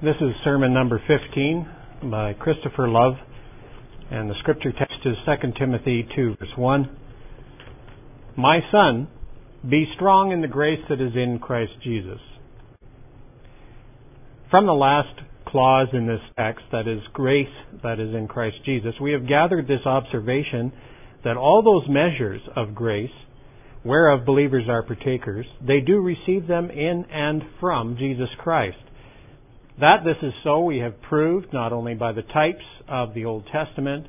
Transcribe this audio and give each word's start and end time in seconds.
This 0.00 0.14
is 0.20 0.30
sermon 0.44 0.72
number 0.72 1.02
15 1.08 2.08
by 2.08 2.32
Christopher 2.34 2.86
Love, 2.86 3.14
and 4.12 4.30
the 4.30 4.34
scripture 4.38 4.70
text 4.70 4.94
is 5.04 5.16
2 5.26 5.54
Timothy 5.58 6.06
2, 6.14 6.36
verse 6.38 6.56
1. 6.56 6.96
My 8.36 8.60
son, 8.70 9.08
be 9.68 9.86
strong 9.96 10.30
in 10.30 10.40
the 10.40 10.46
grace 10.46 10.78
that 10.88 11.00
is 11.00 11.14
in 11.16 11.40
Christ 11.40 11.72
Jesus. 11.82 12.20
From 14.52 14.66
the 14.66 14.72
last 14.72 15.18
clause 15.48 15.88
in 15.92 16.06
this 16.06 16.20
text, 16.38 16.62
that 16.70 16.86
is 16.86 17.00
grace 17.12 17.48
that 17.82 17.98
is 17.98 18.14
in 18.14 18.28
Christ 18.28 18.58
Jesus, 18.64 18.94
we 19.02 19.10
have 19.10 19.26
gathered 19.26 19.66
this 19.66 19.84
observation 19.84 20.72
that 21.24 21.36
all 21.36 21.60
those 21.60 21.92
measures 21.92 22.40
of 22.54 22.72
grace 22.72 23.10
whereof 23.84 24.24
believers 24.24 24.66
are 24.68 24.84
partakers, 24.84 25.46
they 25.66 25.80
do 25.80 25.98
receive 25.98 26.46
them 26.46 26.70
in 26.70 27.04
and 27.10 27.42
from 27.58 27.96
Jesus 27.98 28.28
Christ. 28.38 28.76
That 29.80 30.02
this 30.04 30.16
is 30.22 30.32
so 30.42 30.60
we 30.60 30.78
have 30.78 31.00
proved 31.02 31.52
not 31.52 31.72
only 31.72 31.94
by 31.94 32.12
the 32.12 32.22
types 32.22 32.64
of 32.88 33.14
the 33.14 33.24
Old 33.24 33.44
Testament, 33.52 34.06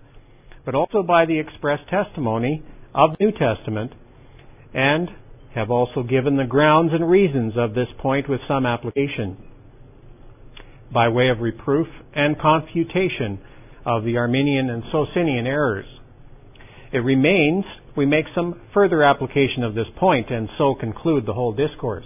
but 0.65 0.73
also 0.73 1.03
by 1.03 1.25
the 1.25 1.39
express 1.39 1.79
testimony 1.89 2.63
of 2.95 3.11
the 3.11 3.25
New 3.25 3.31
Testament, 3.31 3.91
and 4.73 5.09
have 5.53 5.69
also 5.69 6.01
given 6.01 6.37
the 6.37 6.45
grounds 6.45 6.91
and 6.93 7.07
reasons 7.07 7.53
of 7.55 7.75
this 7.75 7.87
point 7.99 8.27
with 8.27 8.39
some 8.47 8.65
application, 8.65 9.37
by 10.91 11.07
way 11.07 11.29
of 11.29 11.39
reproof 11.39 11.88
and 12.15 12.39
confutation 12.39 13.39
of 13.85 14.03
the 14.03 14.17
Arminian 14.17 14.71
and 14.71 14.83
Socinian 14.91 15.45
errors. 15.45 15.85
It 16.91 16.99
remains 16.99 17.65
we 17.95 18.05
make 18.05 18.25
some 18.33 18.59
further 18.73 19.03
application 19.03 19.63
of 19.63 19.75
this 19.75 19.88
point 19.99 20.29
and 20.31 20.49
so 20.57 20.73
conclude 20.73 21.25
the 21.25 21.33
whole 21.33 21.53
discourse. 21.53 22.05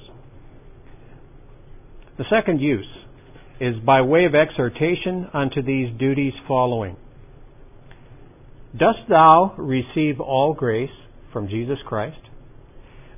The 2.17 2.25
second 2.29 2.59
use 2.59 2.87
is 3.59 3.75
by 3.85 4.01
way 4.01 4.25
of 4.25 4.35
exhortation 4.35 5.27
unto 5.33 5.61
these 5.61 5.89
duties 5.97 6.33
following. 6.47 6.97
Dost 8.77 9.07
thou 9.07 9.53
receive 9.57 10.19
all 10.19 10.53
grace 10.53 10.89
from 11.31 11.47
Jesus 11.47 11.77
Christ? 11.85 12.17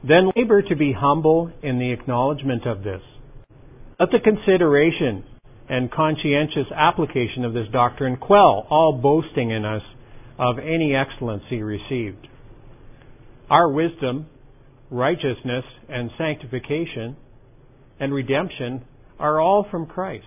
Then 0.03 0.31
labor 0.36 0.61
to 0.61 0.75
be 0.75 0.94
humble 0.94 1.52
in 1.64 1.80
the 1.80 1.92
acknowledgement 1.92 2.67
of 2.67 2.83
this. 2.83 3.02
Let 4.00 4.09
the 4.11 4.19
consideration 4.19 5.23
and 5.69 5.92
conscientious 5.92 6.67
application 6.75 7.45
of 7.45 7.53
this 7.53 7.67
doctrine 7.72 8.17
quell 8.17 8.67
all 8.70 8.99
boasting 9.02 9.52
in 9.52 9.66
us 9.66 9.81
of 10.38 10.59
any 10.59 10.94
excellency 10.94 11.64
received. 11.64 12.27
Our 13.49 13.72
wisdom, 13.72 14.27
righteousness, 14.92 15.64
and 15.88 16.11
sanctification 16.17 17.16
and 17.99 18.14
redemption 18.14 18.83
are 19.19 19.39
all 19.39 19.66
from 19.69 19.85
Christ. 19.85 20.25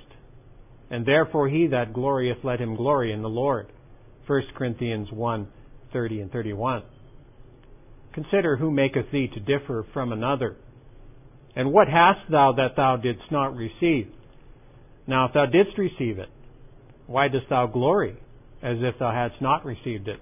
And 0.91 1.05
therefore 1.05 1.49
he 1.49 1.67
that 1.69 1.93
glorieth, 1.93 2.45
let 2.45 2.61
him 2.61 2.77
glory 2.77 3.13
in 3.13 3.23
the 3.23 3.29
Lord. 3.29 3.67
1 4.27 4.43
Corinthians 4.57 5.09
1, 5.13 5.49
30 5.93 6.21
and 6.21 6.33
31. 6.33 6.83
Consider 8.15 8.57
who 8.57 8.71
maketh 8.71 9.11
thee 9.13 9.29
to 9.33 9.41
differ 9.41 9.87
from 9.93 10.13
another. 10.13 10.57
And 11.55 11.73
what 11.73 11.89
hast 11.89 12.31
thou 12.31 12.53
that 12.57 12.77
thou 12.77 12.97
didst 12.97 13.31
not 13.31 13.55
receive? 13.55 14.09
Now 15.07 15.27
if 15.27 15.35
thou 15.35 15.47
didst 15.47 15.79
receive 15.79 16.19
it, 16.19 16.29
why 17.07 17.29
dost 17.29 17.47
thou 17.49 17.67
glory 17.67 18.17
as 18.63 18.77
if 18.81 18.99
thou 18.99 19.11
hadst 19.11 19.41
not 19.41 19.65
received 19.65 20.09
it? 20.09 20.21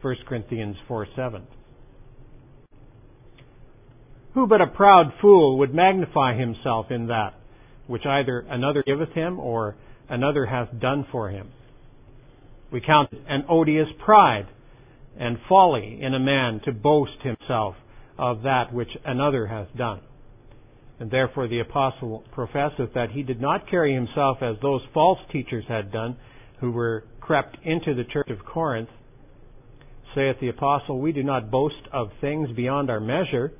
1 0.00 0.16
Corinthians 0.28 0.76
4, 0.86 1.06
7. 1.16 1.46
Who 4.34 4.46
but 4.46 4.60
a 4.60 4.66
proud 4.66 5.12
fool 5.20 5.58
would 5.58 5.74
magnify 5.74 6.36
himself 6.36 6.86
in 6.90 7.06
that 7.06 7.34
which 7.86 8.06
either 8.06 8.44
another 8.48 8.82
giveth 8.82 9.12
him 9.12 9.38
or 9.38 9.76
another 10.08 10.46
hath 10.46 10.68
done 10.80 11.06
for 11.10 11.30
him? 11.30 11.50
We 12.72 12.80
count 12.80 13.12
it 13.12 13.22
an 13.28 13.44
odious 13.48 13.88
pride 14.04 14.46
and 15.18 15.38
folly 15.48 15.98
in 16.00 16.14
a 16.14 16.18
man 16.18 16.60
to 16.64 16.72
boast 16.72 17.22
himself 17.22 17.76
of 18.18 18.42
that 18.42 18.72
which 18.72 18.88
another 19.04 19.46
hath 19.46 19.68
done. 19.76 20.00
And 20.98 21.10
therefore 21.10 21.48
the 21.48 21.60
apostle 21.60 22.24
professeth 22.32 22.94
that 22.94 23.10
he 23.10 23.22
did 23.22 23.40
not 23.40 23.68
carry 23.68 23.94
himself 23.94 24.38
as 24.42 24.56
those 24.62 24.82
false 24.92 25.18
teachers 25.32 25.64
had 25.68 25.92
done, 25.92 26.16
who 26.60 26.70
were 26.70 27.04
crept 27.20 27.56
into 27.64 27.94
the 27.94 28.04
church 28.04 28.30
of 28.30 28.44
Corinth. 28.44 28.88
Saith 30.14 30.36
the 30.40 30.48
apostle, 30.48 31.00
We 31.00 31.12
do 31.12 31.22
not 31.22 31.50
boast 31.50 31.88
of 31.92 32.08
things 32.20 32.48
beyond 32.54 32.90
our 32.90 33.00
measure, 33.00 33.52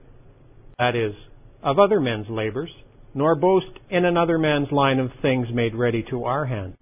that 0.78 0.94
is, 0.94 1.14
of 1.62 1.78
other 1.78 2.00
men's 2.00 2.26
labors, 2.28 2.70
nor 3.14 3.34
boast 3.34 3.66
in 3.90 4.04
another 4.04 4.38
man's 4.38 4.70
line 4.72 4.98
of 4.98 5.10
things 5.22 5.46
made 5.52 5.74
ready 5.74 6.04
to 6.10 6.24
our 6.24 6.44
hand. 6.46 6.76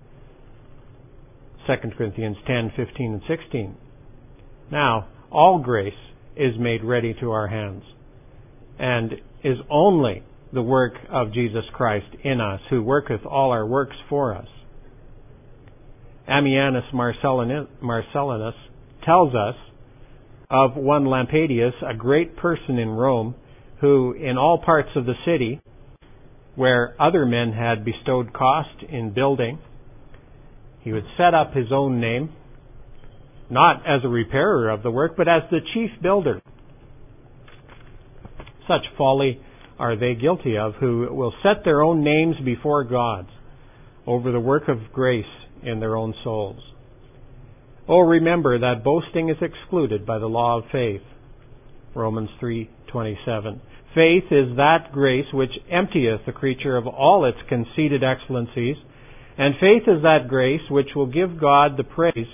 2 1.67 1.75
Corinthians 1.97 2.37
10, 2.47 2.73
15, 2.77 3.13
and 3.13 3.23
16. 3.29 3.77
Now, 4.71 5.09
all 5.31 5.59
grace 5.59 5.93
is 6.37 6.55
made 6.59 6.83
ready 6.83 7.15
to 7.21 7.31
our 7.31 7.47
hands, 7.47 7.85
and 8.79 9.13
is 9.45 9.59
only 9.71 10.23
the 10.53 10.63
work 10.63 10.95
of 11.11 11.33
Jesus 11.33 11.65
Christ 11.73 12.07
in 12.25 12.41
us, 12.41 12.61
who 12.71 12.83
worketh 12.83 13.25
all 13.25 13.51
our 13.51 13.67
works 13.67 13.97
for 14.09 14.35
us. 14.35 14.49
Ammianus 16.29 16.93
Marcellinus 16.93 18.55
tells 19.05 19.35
us 19.35 19.55
of 20.51 20.77
one 20.77 21.05
Lampadius, 21.05 21.73
a 21.89 21.95
great 21.95 22.37
person 22.37 22.79
in 22.79 22.89
Rome, 22.89 23.35
who 23.81 24.13
in 24.13 24.37
all 24.37 24.63
parts 24.65 24.91
of 24.95 25.07
the 25.07 25.15
city, 25.25 25.61
where 26.55 26.95
other 27.01 27.25
men 27.25 27.53
had 27.53 27.85
bestowed 27.85 28.33
cost 28.33 28.83
in 28.89 29.13
building, 29.13 29.59
he 30.81 30.93
would 30.93 31.07
set 31.17 31.35
up 31.35 31.55
his 31.55 31.73
own 31.73 32.01
name, 32.01 32.31
not 33.49 33.87
as 33.87 34.01
a 34.05 34.09
repairer 34.09 34.69
of 34.69 34.83
the 34.83 34.91
work, 34.91 35.17
but 35.17 35.29
as 35.29 35.43
the 35.51 35.61
chief 35.73 35.91
builder. 36.03 36.43
Such 38.67 38.83
folly 38.97 39.41
are 39.79 39.97
they 39.97 40.15
guilty 40.15 40.57
of, 40.57 40.75
who 40.75 41.09
will 41.13 41.35
set 41.43 41.65
their 41.65 41.83
own 41.83 42.05
names 42.05 42.37
before 42.45 42.85
God's 42.85 43.31
over 44.07 44.33
the 44.33 44.41
work 44.41 44.69
of 44.69 44.79
grace 44.93 45.25
in 45.63 45.81
their 45.81 45.97
own 45.97 46.15
souls. 46.23 46.61
Oh, 47.89 48.01
remember 48.01 48.59
that 48.59 48.85
boasting 48.85 49.29
is 49.29 49.37
excluded 49.41 50.07
by 50.07 50.19
the 50.19 50.29
law 50.29 50.59
of 50.59 50.65
faith. 50.71 51.03
Romans 51.95 52.31
3:27. 52.41 53.61
Faith 53.95 54.25
is 54.31 54.57
that 54.57 54.91
grace 54.91 55.27
which 55.33 55.51
emptieth 55.71 56.21
the 56.25 56.33
creature 56.33 56.77
of 56.77 56.87
all 56.87 57.27
its 57.27 57.39
conceited 57.49 58.03
excellencies, 58.03 58.77
and 59.37 59.55
faith 59.61 59.83
is 59.87 60.03
that 60.03 60.29
grace 60.29 60.63
which 60.71 60.89
will 60.97 61.07
give 61.07 61.39
God 61.41 61.77
the 61.77 61.85
praise 61.85 62.29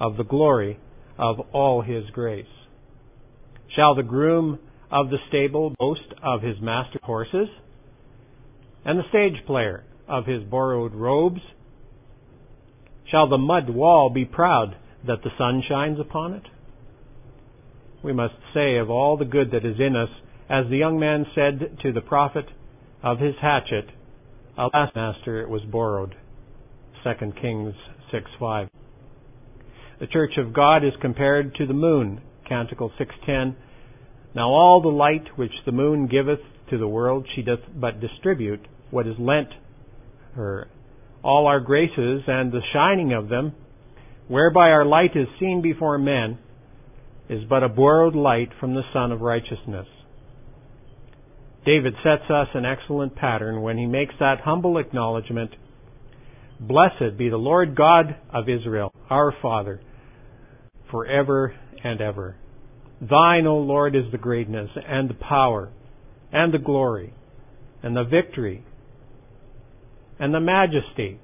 of 0.00 0.16
the 0.16 0.24
glory 0.24 0.78
of 1.18 1.38
all 1.52 1.82
his 1.82 2.04
grace. 2.12 2.46
Shall 3.76 3.94
the 3.94 4.02
groom 4.02 4.58
of 4.90 5.10
the 5.10 5.18
stable 5.28 5.74
boast 5.78 6.14
of 6.22 6.42
his 6.42 6.56
master's 6.60 7.02
horses, 7.04 7.48
and 8.84 8.98
the 8.98 9.08
stage 9.10 9.46
player 9.46 9.84
of 10.08 10.26
his 10.26 10.42
borrowed 10.42 10.94
robes? 10.94 11.40
Shall 13.10 13.28
the 13.28 13.38
mud 13.38 13.68
wall 13.68 14.08
be 14.08 14.24
proud 14.24 14.76
that 15.06 15.22
the 15.22 15.30
sun 15.36 15.62
shines 15.68 16.00
upon 16.00 16.34
it? 16.34 16.42
We 18.02 18.12
must 18.12 18.34
say 18.54 18.78
of 18.78 18.90
all 18.90 19.16
the 19.16 19.24
good 19.24 19.50
that 19.52 19.64
is 19.64 19.76
in 19.78 19.94
us, 19.94 20.08
as 20.52 20.68
the 20.68 20.76
young 20.76 21.00
man 21.00 21.24
said 21.34 21.78
to 21.82 21.92
the 21.92 22.02
prophet 22.02 22.44
of 23.02 23.18
his 23.18 23.34
hatchet, 23.40 23.86
Alas, 24.58 24.90
master, 24.94 25.40
it 25.40 25.48
was 25.48 25.62
borrowed. 25.62 26.14
2 27.02 27.32
Kings 27.40 27.74
6 28.10 28.30
5. 28.38 28.68
The 29.98 30.06
church 30.08 30.32
of 30.36 30.52
God 30.52 30.84
is 30.84 30.92
compared 31.00 31.54
to 31.54 31.66
the 31.66 31.72
moon, 31.72 32.20
Canticle 32.46 32.92
6:10. 32.98 33.54
Now 34.34 34.50
all 34.50 34.82
the 34.82 34.88
light 34.88 35.26
which 35.36 35.52
the 35.64 35.72
moon 35.72 36.06
giveth 36.06 36.40
to 36.68 36.76
the 36.76 36.88
world, 36.88 37.26
she 37.34 37.40
doth 37.40 37.60
but 37.74 38.00
distribute 38.00 38.60
what 38.90 39.06
is 39.06 39.18
lent 39.18 39.48
her. 40.34 40.68
All 41.22 41.46
our 41.46 41.60
graces 41.60 42.24
and 42.26 42.52
the 42.52 42.62
shining 42.74 43.14
of 43.14 43.30
them, 43.30 43.54
whereby 44.28 44.70
our 44.70 44.84
light 44.84 45.16
is 45.16 45.28
seen 45.40 45.62
before 45.62 45.96
men, 45.96 46.38
is 47.30 47.42
but 47.44 47.62
a 47.62 47.68
borrowed 47.70 48.14
light 48.14 48.50
from 48.60 48.74
the 48.74 48.82
Sun 48.92 49.12
of 49.12 49.22
Righteousness. 49.22 49.86
David 51.64 51.94
sets 52.02 52.28
us 52.28 52.48
an 52.54 52.64
excellent 52.64 53.14
pattern 53.14 53.62
when 53.62 53.78
he 53.78 53.86
makes 53.86 54.14
that 54.18 54.40
humble 54.44 54.78
acknowledgement 54.78 55.52
Blessed 56.60 57.18
be 57.18 57.28
the 57.28 57.36
Lord 57.36 57.74
God 57.74 58.16
of 58.32 58.48
Israel, 58.48 58.92
our 59.10 59.34
Father, 59.42 59.80
forever 60.92 61.54
and 61.82 62.00
ever. 62.00 62.36
Thine, 63.00 63.48
O 63.48 63.58
Lord, 63.58 63.96
is 63.96 64.04
the 64.12 64.18
greatness 64.18 64.70
and 64.86 65.10
the 65.10 65.14
power 65.14 65.70
and 66.32 66.54
the 66.54 66.58
glory 66.58 67.12
and 67.82 67.96
the 67.96 68.04
victory 68.04 68.64
and 70.20 70.32
the 70.32 70.40
majesty. 70.40 71.18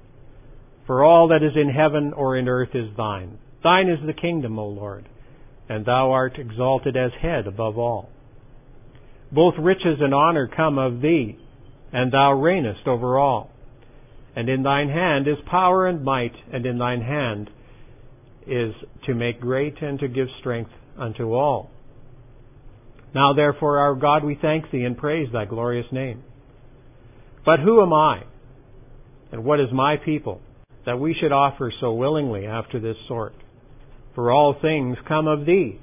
For 0.85 1.05
all 1.05 1.29
that 1.29 1.43
is 1.43 1.55
in 1.55 1.69
heaven 1.69 2.11
or 2.13 2.35
in 2.35 2.49
earth 2.49 2.73
is 2.73 2.89
thine. 2.97 3.37
Thine 3.63 3.87
is 3.87 3.99
the 4.05 4.13
kingdom, 4.13 4.59
O 4.59 4.67
Lord, 4.67 5.07
and 5.69 5.85
thou 5.85 6.11
art 6.11 6.37
exalted 6.37 6.97
as 6.97 7.11
head 7.21 7.47
above 7.47 7.77
all. 7.77 8.09
Both 9.31 9.55
riches 9.59 9.99
and 9.99 10.13
honor 10.13 10.47
come 10.47 10.77
of 10.77 11.01
thee, 11.01 11.37
and 11.91 12.11
thou 12.11 12.33
reignest 12.33 12.87
over 12.87 13.17
all. 13.17 13.51
And 14.35 14.49
in 14.49 14.63
thine 14.63 14.89
hand 14.89 15.27
is 15.27 15.37
power 15.49 15.87
and 15.87 16.03
might, 16.03 16.33
and 16.51 16.65
in 16.65 16.77
thine 16.77 17.01
hand 17.01 17.49
is 18.47 18.73
to 19.05 19.13
make 19.13 19.39
great 19.39 19.81
and 19.81 19.99
to 19.99 20.07
give 20.07 20.27
strength 20.39 20.71
unto 20.97 21.33
all. 21.33 21.69
Now 23.13 23.33
therefore, 23.33 23.79
our 23.79 23.95
God, 23.95 24.23
we 24.23 24.37
thank 24.39 24.71
thee 24.71 24.83
and 24.83 24.97
praise 24.97 25.27
thy 25.31 25.45
glorious 25.45 25.87
name. 25.91 26.23
But 27.45 27.59
who 27.59 27.81
am 27.81 27.93
I? 27.93 28.23
And 29.31 29.43
what 29.43 29.59
is 29.59 29.67
my 29.71 29.97
people 29.97 30.41
that 30.85 30.99
we 30.99 31.15
should 31.19 31.31
offer 31.31 31.71
so 31.79 31.93
willingly 31.93 32.45
after 32.45 32.79
this 32.79 32.97
sort? 33.07 33.33
For 34.15 34.31
all 34.31 34.55
things 34.59 34.97
come 35.07 35.27
of 35.27 35.45
thee, 35.45 35.79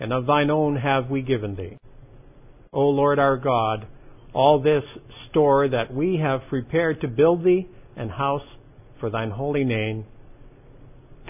and 0.00 0.12
of 0.12 0.26
thine 0.26 0.50
own 0.50 0.76
have 0.76 1.10
we 1.10 1.22
given 1.22 1.56
thee. 1.56 1.76
O 2.74 2.88
Lord 2.88 3.18
our 3.18 3.36
God, 3.36 3.86
all 4.34 4.60
this 4.60 4.82
store 5.30 5.68
that 5.68 5.94
we 5.94 6.18
have 6.20 6.40
prepared 6.48 7.00
to 7.00 7.08
build 7.08 7.44
thee 7.44 7.68
an 7.96 8.08
house 8.08 8.42
for 8.98 9.10
thine 9.10 9.30
holy 9.30 9.64
name 9.64 10.04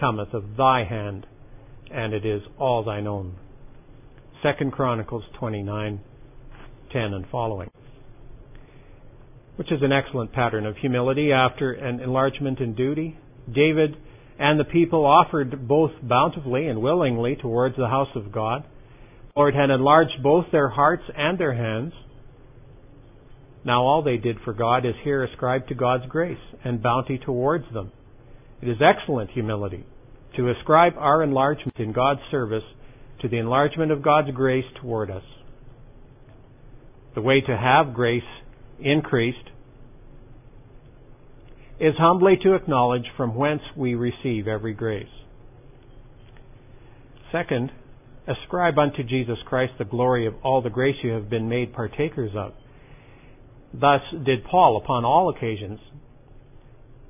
cometh 0.00 0.32
of 0.32 0.56
thy 0.56 0.84
hand, 0.84 1.26
and 1.90 2.12
it 2.12 2.24
is 2.24 2.42
all 2.58 2.82
thine 2.82 3.06
own. 3.06 3.34
Second 4.42 4.72
Chronicles 4.72 5.24
29, 5.38 6.00
10 6.92 7.02
and 7.02 7.26
following. 7.30 7.70
Which 9.56 9.70
is 9.70 9.82
an 9.82 9.92
excellent 9.92 10.32
pattern 10.32 10.66
of 10.66 10.76
humility 10.76 11.30
after 11.32 11.72
an 11.72 12.00
enlargement 12.00 12.58
in 12.60 12.74
duty. 12.74 13.18
David 13.52 13.96
and 14.38 14.58
the 14.58 14.64
people 14.64 15.04
offered 15.04 15.68
both 15.68 15.92
bountifully 16.02 16.66
and 16.66 16.82
willingly 16.82 17.36
towards 17.36 17.76
the 17.76 17.88
house 17.88 18.08
of 18.16 18.32
God. 18.32 18.64
Lord 19.36 19.54
had 19.54 19.70
enlarged 19.70 20.22
both 20.22 20.46
their 20.52 20.68
hearts 20.68 21.02
and 21.16 21.36
their 21.36 21.54
hands. 21.54 21.92
Now 23.64 23.82
all 23.82 24.02
they 24.02 24.16
did 24.16 24.36
for 24.44 24.52
God 24.52 24.86
is 24.86 24.94
here 25.02 25.24
ascribed 25.24 25.68
to 25.68 25.74
God's 25.74 26.04
grace 26.08 26.38
and 26.64 26.80
bounty 26.80 27.18
towards 27.18 27.64
them. 27.72 27.90
It 28.62 28.68
is 28.68 28.76
excellent 28.80 29.30
humility 29.30 29.84
to 30.36 30.50
ascribe 30.50 30.92
our 30.96 31.24
enlargement 31.24 31.76
in 31.78 31.92
God's 31.92 32.20
service 32.30 32.62
to 33.22 33.28
the 33.28 33.38
enlargement 33.38 33.90
of 33.90 34.02
God's 34.02 34.30
grace 34.30 34.64
toward 34.80 35.10
us. 35.10 35.24
The 37.16 37.20
way 37.20 37.40
to 37.40 37.56
have 37.56 37.92
grace 37.92 38.22
increased 38.78 39.50
is 41.80 41.94
humbly 41.98 42.38
to 42.44 42.54
acknowledge 42.54 43.06
from 43.16 43.34
whence 43.34 43.62
we 43.76 43.96
receive 43.96 44.46
every 44.46 44.74
grace. 44.74 45.06
Second, 47.32 47.72
ascribe 48.26 48.78
unto 48.78 49.02
Jesus 49.02 49.38
Christ 49.46 49.74
the 49.78 49.84
glory 49.84 50.26
of 50.26 50.34
all 50.42 50.62
the 50.62 50.70
grace 50.70 50.96
you 51.02 51.10
have 51.10 51.28
been 51.28 51.48
made 51.48 51.72
partakers 51.72 52.32
of. 52.34 52.52
Thus 53.72 54.00
did 54.24 54.44
Paul 54.44 54.80
upon 54.82 55.04
all 55.04 55.28
occasions. 55.28 55.80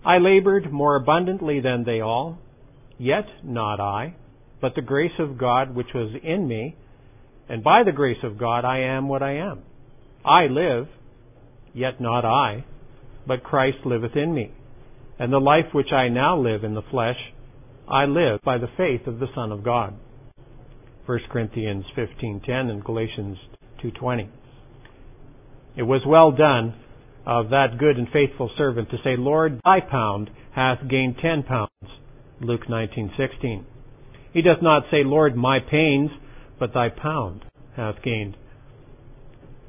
I 0.05 0.19
labored 0.19 0.73
more 0.73 0.97
abundantly 0.97 1.61
than 1.61 1.85
they 1.85 2.01
all, 2.01 2.39
yet 2.99 3.27
not 3.43 3.81
I, 3.81 4.15
but 4.61 4.75
the 4.75 4.83
grace 4.83 5.19
of 5.19 5.39
God 5.39 5.75
which 5.75 5.89
was 5.95 6.15
in 6.23 6.49
me, 6.49 6.77
and 7.49 7.63
by 7.63 7.83
the 7.85 7.93
grace 7.93 8.23
of 8.23 8.39
God 8.39 8.65
I 8.65 8.81
am 8.81 9.09
what 9.09 9.23
I 9.23 9.37
am. 9.37 9.63
I 10.25 10.47
live, 10.47 10.89
yet 11.75 12.01
not 12.01 12.25
I, 12.25 12.65
but 13.27 13.43
Christ 13.45 13.79
liveth 13.85 14.17
in 14.17 14.35
me. 14.35 14.53
And 15.19 15.33
the 15.33 15.39
life 15.39 15.67
which 15.73 15.93
I 15.93 16.09
now 16.09 16.39
live 16.39 16.65
in 16.65 16.75
the 16.75 16.83
flesh, 16.91 17.19
I 17.89 18.07
live 18.07 18.41
by 18.43 18.59
the 18.59 18.71
faith 18.77 19.07
of 19.07 19.21
the 19.21 19.29
Son 19.35 19.53
of 19.53 19.63
God. 19.63 19.95
1 21.07 21.19
Corinthians 21.29 21.85
15:10 21.97 22.71
and 22.71 22.83
Galatians 22.83 23.39
2:20. 23.83 24.29
It 25.77 25.83
was 25.83 26.01
well 26.07 26.31
done 26.31 26.75
of 27.27 27.51
that 27.51 27.79
good 27.79 27.99
and 27.99 28.09
faithful 28.09 28.51
servant 28.57 28.91
to 28.91 28.99
say, 29.05 29.17
Lord, 29.17 29.61
thy 29.65 29.81
pound 29.81 30.31
hath 30.53 30.89
gained 30.89 31.19
ten 31.19 31.43
pounds. 31.43 31.71
Luke 32.41 32.67
19:16. 32.69 33.65
He 34.33 34.43
does 34.43 34.63
not 34.63 34.85
say, 34.91 35.05
Lord, 35.05 35.37
my 35.37 35.61
pains, 35.61 36.11
but 36.59 36.73
thy 36.73 36.89
pound 36.89 37.45
hath 37.77 38.03
gained. 38.03 38.37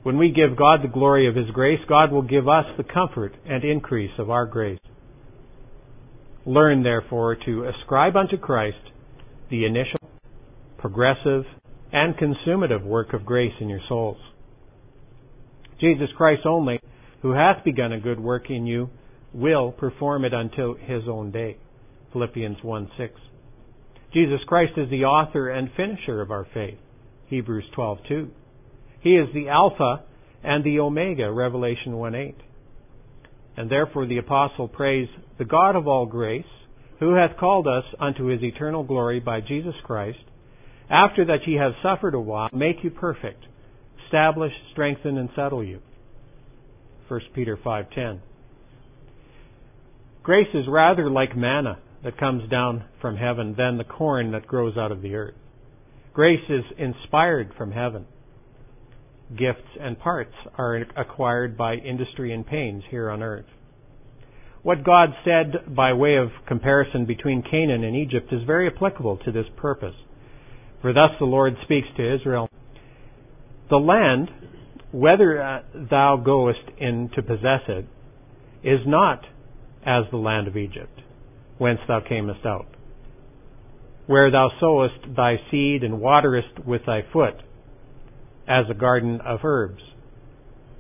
When 0.04 0.18
we 0.18 0.32
give 0.32 0.56
God 0.56 0.84
the 0.84 0.88
glory 0.88 1.28
of 1.28 1.36
his 1.36 1.50
grace, 1.52 1.80
God 1.88 2.12
will 2.12 2.22
give 2.22 2.48
us 2.48 2.66
the 2.78 2.84
comfort 2.84 3.34
and 3.46 3.64
increase 3.64 4.18
of 4.20 4.30
our 4.30 4.46
grace. 4.46 4.80
Learn, 6.46 6.84
therefore, 6.84 7.36
to 7.46 7.66
ascribe 7.66 8.16
unto 8.16 8.38
Christ 8.38 8.92
the 9.50 9.66
initial, 9.66 10.00
progressive, 10.86 11.46
and 11.92 12.16
consumative 12.16 12.84
work 12.84 13.14
of 13.14 13.26
grace 13.26 13.54
in 13.60 13.68
your 13.68 13.80
souls. 13.90 14.18
Jesus 15.82 16.10
Christ 16.16 16.42
only, 16.46 16.80
who 17.24 17.32
hath 17.32 17.66
begun 17.66 17.92
a 17.92 18.00
good 18.00 18.20
work 18.20 18.52
in 18.52 18.68
you, 18.68 18.92
will 19.34 19.72
perform 19.72 20.26
it 20.26 20.34
until 20.34 20.76
his 20.76 21.02
own 21.10 21.32
day. 21.32 21.58
Philippians 22.14 22.58
1 22.62 22.92
6. 23.00 23.14
Jesus 24.14 24.40
Christ 24.46 24.74
is 24.78 24.88
the 24.92 25.06
author 25.06 25.50
and 25.50 25.70
finisher 25.76 26.22
of 26.22 26.30
our 26.30 26.46
faith. 26.54 26.78
Hebrews 27.30 27.66
12:2. 27.76 28.30
He 29.02 29.16
is 29.16 29.34
the 29.34 29.50
Alpha 29.50 30.04
and 30.44 30.64
the 30.64 30.80
Omega, 30.82 31.32
Revelation 31.32 31.94
1:8. 31.94 32.36
And 33.58 33.72
therefore 33.72 34.06
the 34.06 34.20
apostle 34.20 34.68
prays, 34.68 35.10
the 35.40 35.46
God 35.46 35.76
of 35.76 35.88
all 35.88 36.06
grace, 36.06 36.46
who 37.00 37.16
hath 37.16 37.38
called 37.38 37.68
us 37.68 37.86
unto 38.00 38.26
his 38.26 38.44
eternal 38.44 38.84
glory 38.84 39.20
by 39.20 39.42
Jesus 39.42 39.76
Christ, 39.84 40.20
after 40.90 41.26
that 41.26 41.48
ye 41.48 41.56
have 41.56 41.74
suffered 41.82 42.14
a 42.14 42.20
while, 42.20 42.50
make 42.54 42.84
you 42.84 42.92
perfect, 42.92 43.44
establish, 44.06 44.54
strengthen, 44.72 45.18
and 45.18 45.30
settle 45.36 45.64
you. 45.64 45.82
1 47.08 47.22
Peter 47.34 47.58
5:10. 47.58 48.20
Grace 50.24 50.54
is 50.54 50.68
rather 50.68 51.10
like 51.10 51.36
manna 51.36 51.78
that 52.04 52.18
comes 52.18 52.50
down 52.50 52.84
from 53.00 53.16
heaven 53.16 53.54
than 53.56 53.78
the 53.78 53.84
corn 53.84 54.32
that 54.32 54.48
grows 54.48 54.78
out 54.78 54.92
of 54.92 55.02
the 55.02 55.16
earth. 55.16 55.36
Grace 56.14 56.50
is 56.50 56.64
inspired 56.78 57.54
from 57.58 57.72
heaven. 57.72 58.06
Gifts 59.36 59.68
and 59.80 60.00
parts 60.00 60.34
are 60.58 60.86
acquired 60.96 61.58
by 61.58 61.76
industry 61.76 62.32
and 62.32 62.46
pains 62.46 62.84
here 62.90 63.10
on 63.10 63.24
earth. 63.24 63.46
What 64.62 64.84
God 64.84 65.10
said 65.24 65.76
by 65.76 65.94
way 65.94 66.16
of 66.16 66.30
comparison 66.48 67.06
between 67.06 67.44
Canaan 67.44 67.84
and 67.84 67.96
Egypt 67.96 68.32
is 68.32 68.44
very 68.44 68.68
applicable 68.68 69.18
to 69.18 69.32
this 69.32 69.46
purpose. 69.58 69.96
For 70.86 70.94
thus 70.94 71.10
the 71.18 71.26
Lord 71.26 71.56
speaks 71.64 71.88
to 71.98 72.16
Israel 72.16 72.48
the 73.72 73.78
land, 73.78 74.30
whether 74.92 75.42
uh, 75.42 75.62
thou 75.74 76.22
goest 76.24 76.60
in 76.78 77.10
to 77.16 77.24
possess 77.24 77.62
it, 77.68 77.86
is 78.64 78.82
not 78.86 79.26
as 79.84 80.04
the 80.12 80.18
land 80.18 80.48
of 80.48 80.56
Egypt, 80.56 81.02
whence 81.58 81.80
thou 81.88 82.02
camest 82.08 82.46
out, 82.46 82.68
where 84.06 84.30
thou 84.30 84.52
sowest 84.60 85.16
thy 85.18 85.38
seed 85.50 85.84
and 85.84 86.00
waterest 86.00 86.64
with 86.64 86.82
thy 86.86 87.02
foot, 87.12 87.42
as 88.48 88.66
a 88.70 88.76
garden 88.76 89.22
of 89.26 89.40
herbs. 89.44 89.82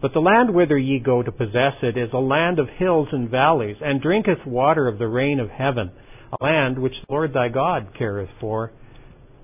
But 0.03 0.13
the 0.13 0.19
land 0.19 0.53
whither 0.53 0.77
ye 0.77 0.99
go 0.99 1.23
to 1.23 1.31
possess 1.31 1.81
it 1.81 1.97
is 1.97 2.13
a 2.13 2.19
land 2.19 2.59
of 2.59 2.67
hills 2.77 3.07
and 3.11 3.27
valleys, 3.27 3.77
and 3.81 3.99
drinketh 3.99 4.45
water 4.45 4.87
of 4.87 4.99
the 4.99 5.07
rain 5.07 5.39
of 5.39 5.49
heaven, 5.49 5.89
a 6.31 6.43
land 6.43 6.77
which 6.77 6.93
the 6.93 7.11
Lord 7.11 7.33
thy 7.33 7.49
God 7.49 7.87
careth 7.97 8.29
for. 8.39 8.71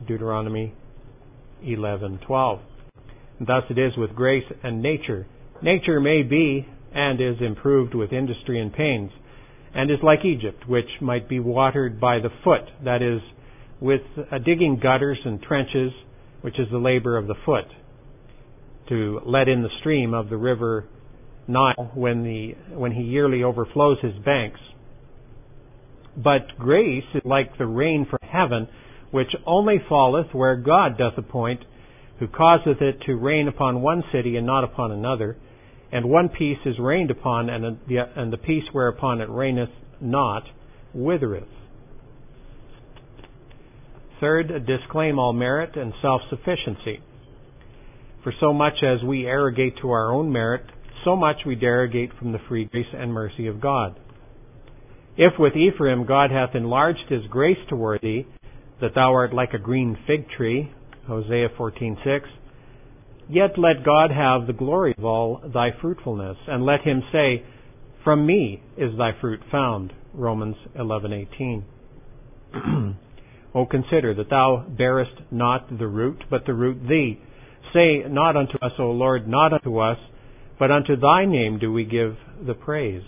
Deuteronomy 0.08 0.74
11:12. 1.64 2.60
Thus 3.40 3.64
it 3.70 3.78
is 3.78 3.96
with 3.98 4.16
grace 4.16 4.46
and 4.64 4.82
nature. 4.82 5.26
Nature 5.62 6.00
may 6.00 6.24
be 6.24 6.68
and 6.94 7.22
is 7.22 7.42
improved 7.42 7.94
with 7.94 8.12
industry 8.12 8.60
and 8.60 8.74
pains, 8.74 9.12
and 9.74 9.90
is 9.90 10.00
like 10.04 10.26
Egypt, 10.26 10.68
which 10.68 10.90
might 11.02 11.30
be 11.30 11.40
watered 11.40 12.00
by 12.00 12.20
the 12.20 12.30
foot, 12.44 12.70
that 12.84 13.02
is, 13.02 13.22
with 13.80 14.02
uh, 14.18 14.38
digging 14.40 14.80
gutters 14.82 15.20
and 15.24 15.42
trenches, 15.42 15.92
which 16.42 16.60
is 16.60 16.68
the 16.72 16.78
labor 16.78 17.18
of 17.18 17.28
the 17.28 17.36
foot, 17.46 17.66
to 18.90 19.22
let 19.26 19.48
in 19.48 19.62
the 19.62 19.70
stream 19.80 20.14
of 20.14 20.30
the 20.30 20.38
river 20.38 20.86
Nile 21.48 21.92
when, 21.96 22.24
the, 22.24 22.56
when 22.76 22.92
he 22.92 23.04
yearly 23.04 23.44
overflows 23.44 23.98
his 24.02 24.14
banks. 24.24 24.60
But 26.16 26.58
grace 26.60 27.04
is 27.16 27.22
like 27.24 27.58
the 27.58 27.66
rain 27.66 28.06
from 28.10 28.20
heaven, 28.22 28.68
which 29.12 29.30
only 29.46 29.78
falleth 29.88 30.34
where 30.34 30.56
God 30.56 30.98
doth 30.98 31.18
appoint 31.18 31.62
who 32.20 32.28
causeth 32.28 32.82
it 32.82 33.02
to 33.08 33.16
rain 33.16 33.48
upon 33.48 33.82
one 33.82 34.04
city 34.14 34.38
and 34.38 34.46
not 34.46 34.64
upon 34.64 34.92
another, 34.92 35.36
and 35.92 36.06
one 36.06 36.30
piece 36.30 36.60
is 36.66 36.78
rained 36.80 37.10
upon, 37.10 37.50
and 37.50 37.80
the, 37.88 37.98
and 38.16 38.32
the 38.32 38.38
piece 38.38 38.64
whereupon 38.72 39.22
it 39.22 39.30
raineth 39.30 39.72
not 40.00 40.44
withereth. 40.94 41.48
Third, 44.20 44.68
disclaim 44.68 45.18
all 45.18 45.34
merit 45.34 45.76
and 45.76 45.94
self 46.00 46.22
sufficiency. 46.30 47.02
For 48.24 48.32
so 48.40 48.54
much 48.54 48.84
as 48.84 49.04
we 49.04 49.26
arrogate 49.26 49.78
to 49.82 49.90
our 49.90 50.14
own 50.14 50.32
merit, 50.32 50.62
so 51.04 51.16
much 51.16 51.38
we 51.44 51.56
derogate 51.56 52.12
from 52.20 52.32
the 52.32 52.40
free 52.48 52.66
grace 52.66 52.86
and 52.94 53.12
mercy 53.12 53.48
of 53.48 53.60
God. 53.60 54.00
If 55.18 55.34
with 55.40 55.56
Ephraim 55.56 56.06
God 56.06 56.30
hath 56.30 56.54
enlarged 56.54 57.10
his 57.10 57.26
grace 57.32 57.58
toward 57.68 58.02
thee, 58.02 58.28
that 58.82 58.96
thou 58.96 59.14
art 59.14 59.34
like 59.34 59.54
a 59.54 59.60
green 59.60 59.98
fig 60.06 60.28
tree, 60.30 60.72
Hosea 61.08 61.50
14:6. 61.58 62.28
Yet 63.30 63.58
let 63.58 63.86
God 63.86 64.12
have 64.12 64.48
the 64.48 64.54
glory 64.54 64.94
of 64.98 65.06
all 65.06 65.42
thy 65.54 65.72
fruitfulness, 65.80 66.38
and 66.48 66.66
let 66.66 66.82
him 66.82 67.02
say, 67.12 67.44
From 68.04 68.26
me 68.26 68.62
is 68.76 68.98
thy 68.98 69.12
fruit 69.22 69.40
found. 69.52 69.94
Romans 70.14 70.58
11:18. 70.76 71.64
o 73.56 73.66
consider 73.66 74.14
that 74.14 74.30
thou 74.30 74.66
bearest 74.78 75.22
not 75.32 75.78
the 75.78 75.88
root, 75.88 76.24
but 76.30 76.46
the 76.46 76.54
root 76.54 76.86
thee. 76.88 77.20
Say 77.74 78.04
not 78.10 78.36
unto 78.36 78.58
us, 78.62 78.74
O 78.80 78.92
Lord, 78.92 79.28
not 79.28 79.54
unto 79.54 79.80
us, 79.80 79.98
but 80.60 80.72
unto 80.72 80.96
thy 80.96 81.26
name 81.26 81.58
do 81.60 81.72
we 81.72 81.86
give 81.86 82.18
the 82.46 82.54
praise. 82.54 83.04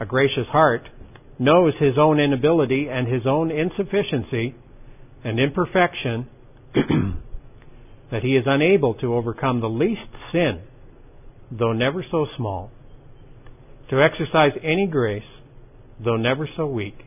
A 0.00 0.06
gracious 0.06 0.46
heart 0.48 0.88
knows 1.40 1.72
his 1.80 1.94
own 1.98 2.20
inability 2.20 2.86
and 2.90 3.08
his 3.08 3.22
own 3.26 3.50
insufficiency 3.50 4.54
and 5.24 5.40
imperfection, 5.40 6.28
that 8.12 8.22
he 8.22 8.36
is 8.36 8.44
unable 8.46 8.94
to 8.94 9.14
overcome 9.14 9.60
the 9.60 9.66
least 9.68 10.00
sin, 10.32 10.60
though 11.50 11.72
never 11.72 12.04
so 12.10 12.26
small, 12.36 12.70
to 13.88 14.02
exercise 14.02 14.52
any 14.62 14.86
grace, 14.86 15.22
though 16.04 16.18
never 16.18 16.46
so 16.56 16.66
weak, 16.66 16.98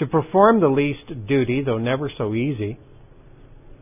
to 0.00 0.06
perform 0.06 0.60
the 0.60 0.68
least 0.68 1.26
duty, 1.28 1.62
though 1.64 1.78
never 1.78 2.10
so 2.18 2.34
easy, 2.34 2.78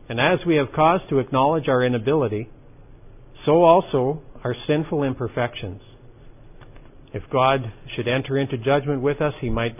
and 0.07 0.19
as 0.19 0.45
we 0.45 0.57
have 0.57 0.67
cause 0.75 1.01
to 1.09 1.17
acknowledge 1.17 1.67
our 1.67 1.83
inability, 1.83 2.49
so 3.45 3.63
also 3.63 4.21
our 4.43 4.55
sinful 4.67 5.03
imperfections. 5.03 5.81
If 7.13 7.23
God 7.31 7.61
should 7.95 8.07
enter 8.07 8.37
into 8.37 8.57
judgment 8.57 9.01
with 9.01 9.21
us, 9.21 9.33
he 9.41 9.49
might 9.49 9.77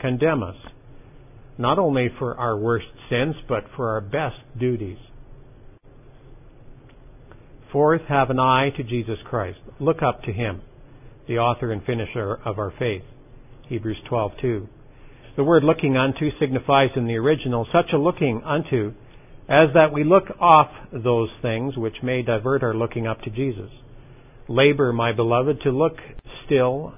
condemn 0.00 0.42
us, 0.42 0.56
not 1.56 1.78
only 1.78 2.08
for 2.18 2.36
our 2.36 2.56
worst 2.56 2.86
sins, 3.08 3.36
but 3.48 3.64
for 3.76 3.90
our 3.90 4.00
best 4.00 4.36
duties. 4.58 4.98
Fourth, 7.70 8.02
have 8.08 8.30
an 8.30 8.38
eye 8.38 8.70
to 8.76 8.82
Jesus 8.82 9.18
Christ. 9.24 9.58
Look 9.80 10.02
up 10.02 10.22
to 10.24 10.32
him, 10.32 10.62
the 11.26 11.38
author 11.38 11.72
and 11.72 11.82
finisher 11.84 12.38
of 12.44 12.58
our 12.58 12.72
faith. 12.78 13.02
Hebrews 13.68 14.00
12:2. 14.08 14.68
The 15.36 15.44
word 15.44 15.64
looking 15.64 15.96
unto 15.96 16.30
signifies 16.38 16.90
in 16.96 17.06
the 17.06 17.16
original 17.16 17.66
such 17.72 17.92
a 17.92 17.98
looking 17.98 18.42
unto 18.44 18.92
as 19.48 19.72
that 19.74 19.92
we 19.92 20.04
look 20.04 20.24
off 20.40 20.70
those 20.92 21.30
things 21.42 21.76
which 21.76 22.02
may 22.02 22.22
divert 22.22 22.62
our 22.62 22.74
looking 22.74 23.06
up 23.06 23.20
to 23.22 23.30
Jesus. 23.30 23.70
Labor, 24.48 24.92
my 24.92 25.12
beloved, 25.12 25.60
to 25.62 25.70
look 25.70 25.96
still 26.46 26.94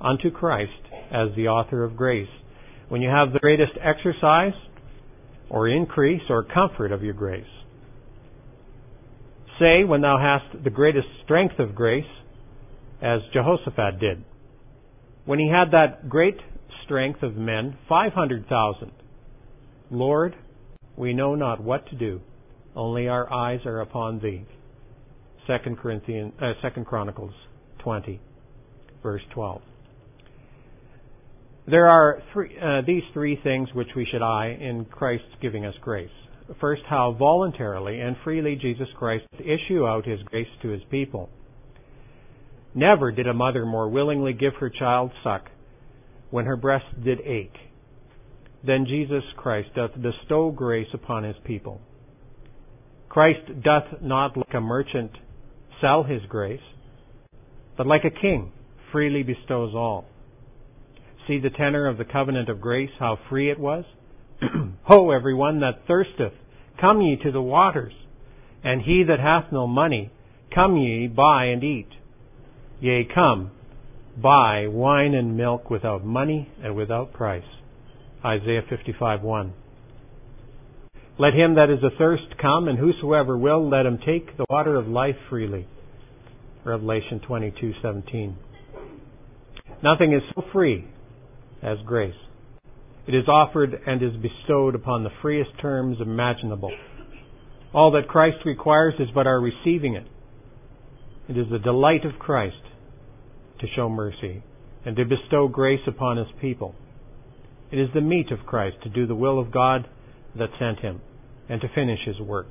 unto 0.00 0.30
Christ 0.30 0.70
as 1.10 1.28
the 1.36 1.48
author 1.48 1.84
of 1.84 1.96
grace. 1.96 2.28
When 2.88 3.02
you 3.02 3.08
have 3.08 3.32
the 3.32 3.38
greatest 3.38 3.72
exercise 3.80 4.54
or 5.48 5.68
increase 5.68 6.22
or 6.28 6.44
comfort 6.44 6.92
of 6.92 7.02
your 7.02 7.14
grace. 7.14 7.44
Say 9.58 9.84
when 9.84 10.00
thou 10.00 10.16
hast 10.18 10.64
the 10.64 10.70
greatest 10.70 11.06
strength 11.24 11.58
of 11.58 11.74
grace, 11.74 12.04
as 13.02 13.20
Jehoshaphat 13.32 14.00
did. 14.00 14.24
When 15.24 15.38
he 15.38 15.48
had 15.48 15.72
that 15.72 16.08
great 16.08 16.38
strength 16.84 17.22
of 17.22 17.36
men, 17.36 17.76
500,000. 17.88 18.92
Lord, 19.90 20.34
we 20.96 21.12
know 21.12 21.34
not 21.34 21.62
what 21.62 21.86
to 21.88 21.96
do, 21.96 22.20
only 22.74 23.08
our 23.08 23.30
eyes 23.32 23.60
are 23.66 23.80
upon 23.80 24.20
thee. 24.20 24.44
2 25.46 25.76
Corinthians, 25.76 26.32
uh, 26.40 26.52
2 26.68 26.84
Chronicles 26.84 27.32
20, 27.80 28.20
verse 29.02 29.22
12. 29.34 29.62
There 31.66 31.86
are 31.86 32.22
three, 32.32 32.56
uh, 32.60 32.82
these 32.86 33.02
three 33.12 33.38
things 33.42 33.68
which 33.74 33.88
we 33.94 34.06
should 34.10 34.22
eye 34.22 34.58
in 34.60 34.86
Christ's 34.86 35.28
giving 35.40 35.64
us 35.64 35.74
grace. 35.80 36.10
First, 36.60 36.82
how 36.88 37.14
voluntarily 37.16 38.00
and 38.00 38.16
freely 38.24 38.56
Jesus 38.56 38.88
Christ 38.98 39.24
doth 39.30 39.40
issue 39.42 39.86
out 39.86 40.04
his 40.04 40.20
grace 40.24 40.48
to 40.62 40.68
his 40.68 40.82
people. 40.90 41.28
Never 42.74 43.12
did 43.12 43.28
a 43.28 43.34
mother 43.34 43.64
more 43.64 43.88
willingly 43.88 44.32
give 44.32 44.54
her 44.58 44.70
child 44.70 45.12
suck 45.22 45.48
when 46.30 46.46
her 46.46 46.56
breast 46.56 46.86
did 47.04 47.20
ache 47.20 47.56
than 48.66 48.86
Jesus 48.86 49.22
Christ 49.36 49.68
doth 49.74 49.92
bestow 50.00 50.50
grace 50.50 50.88
upon 50.92 51.24
his 51.24 51.36
people. 51.44 51.80
Christ 53.08 53.62
doth 53.62 54.02
not 54.02 54.36
like 54.36 54.54
a 54.54 54.60
merchant 54.60 55.10
sell 55.80 56.04
his 56.04 56.22
grace, 56.28 56.60
but 57.76 57.86
like 57.86 58.04
a 58.04 58.20
king 58.20 58.52
freely 58.92 59.22
bestows 59.22 59.74
all. 59.74 60.04
See 61.26 61.38
the 61.38 61.50
tenor 61.50 61.86
of 61.86 61.98
the 61.98 62.04
covenant 62.04 62.48
of 62.48 62.60
grace, 62.60 62.90
how 62.98 63.18
free 63.28 63.50
it 63.50 63.58
was? 63.58 63.84
Ho, 64.84 65.10
everyone 65.10 65.60
that 65.60 65.86
thirsteth, 65.86 66.32
come 66.80 67.00
ye 67.00 67.16
to 67.22 67.30
the 67.30 67.42
waters, 67.42 67.92
and 68.64 68.82
he 68.82 69.04
that 69.06 69.20
hath 69.20 69.52
no 69.52 69.66
money, 69.66 70.10
come 70.54 70.76
ye, 70.76 71.06
buy 71.06 71.46
and 71.46 71.62
eat. 71.62 71.88
Yea, 72.80 73.06
come, 73.14 73.50
buy 74.20 74.66
wine 74.66 75.14
and 75.14 75.36
milk 75.36 75.70
without 75.70 76.04
money 76.04 76.48
and 76.62 76.74
without 76.74 77.12
price. 77.12 77.44
Isaiah 78.24 78.62
55:1. 78.62 79.52
Let 81.18 81.34
him 81.34 81.54
that 81.54 81.68
is 81.68 81.84
athirst 81.84 82.38
come, 82.38 82.66
and 82.66 82.78
whosoever 82.78 83.36
will, 83.36 83.68
let 83.68 83.84
him 83.84 83.98
take 83.98 84.36
the 84.36 84.46
water 84.48 84.76
of 84.76 84.88
life 84.88 85.16
freely. 85.28 85.66
Revelation 86.64 87.20
22:17. 87.20 88.34
Nothing 89.82 90.12
is 90.12 90.22
so 90.34 90.44
free 90.52 90.86
as 91.62 91.78
grace. 91.86 92.14
It 93.06 93.14
is 93.14 93.28
offered 93.28 93.74
and 93.86 94.02
is 94.02 94.12
bestowed 94.20 94.74
upon 94.74 95.04
the 95.04 95.10
freest 95.22 95.50
terms 95.60 95.98
imaginable. 96.00 96.72
All 97.72 97.92
that 97.92 98.08
Christ 98.08 98.38
requires 98.44 98.94
is 98.98 99.08
but 99.14 99.26
our 99.26 99.40
receiving 99.40 99.94
it. 99.94 100.06
It 101.28 101.38
is 101.38 101.46
the 101.50 101.58
delight 101.58 102.04
of 102.04 102.18
Christ 102.18 102.62
to 103.60 103.66
show 103.74 103.88
mercy 103.88 104.42
and 104.84 104.96
to 104.96 105.04
bestow 105.04 105.48
grace 105.48 105.80
upon 105.86 106.16
his 106.16 106.26
people. 106.40 106.74
It 107.70 107.78
is 107.78 107.88
the 107.94 108.00
meat 108.00 108.30
of 108.32 108.46
Christ 108.46 108.76
to 108.82 108.88
do 108.88 109.06
the 109.06 109.14
will 109.14 109.38
of 109.38 109.52
God 109.52 109.88
that 110.36 110.50
sent 110.58 110.80
him 110.80 111.00
and 111.48 111.60
to 111.60 111.68
finish 111.74 112.00
his 112.04 112.20
work. 112.20 112.48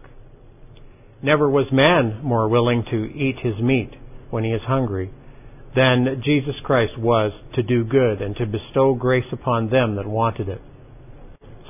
Never 1.21 1.50
was 1.50 1.67
man 1.71 2.21
more 2.24 2.48
willing 2.48 2.86
to 2.89 3.05
eat 3.05 3.36
his 3.43 3.59
meat 3.62 3.91
when 4.29 4.43
he 4.43 4.51
is 4.51 4.62
hungry 4.65 5.12
than 5.79 6.21
Jesus 6.25 6.55
Christ 6.65 7.00
was 7.00 7.31
to 7.55 7.63
do 7.63 7.86
good 7.86 8.21
and 8.21 8.36
to 8.36 8.45
bestow 8.45 8.95
grace 8.95 9.31
upon 9.31 9.69
them 9.69 9.95
that 9.95 10.05
wanted 10.05 10.50
it. 10.50 10.62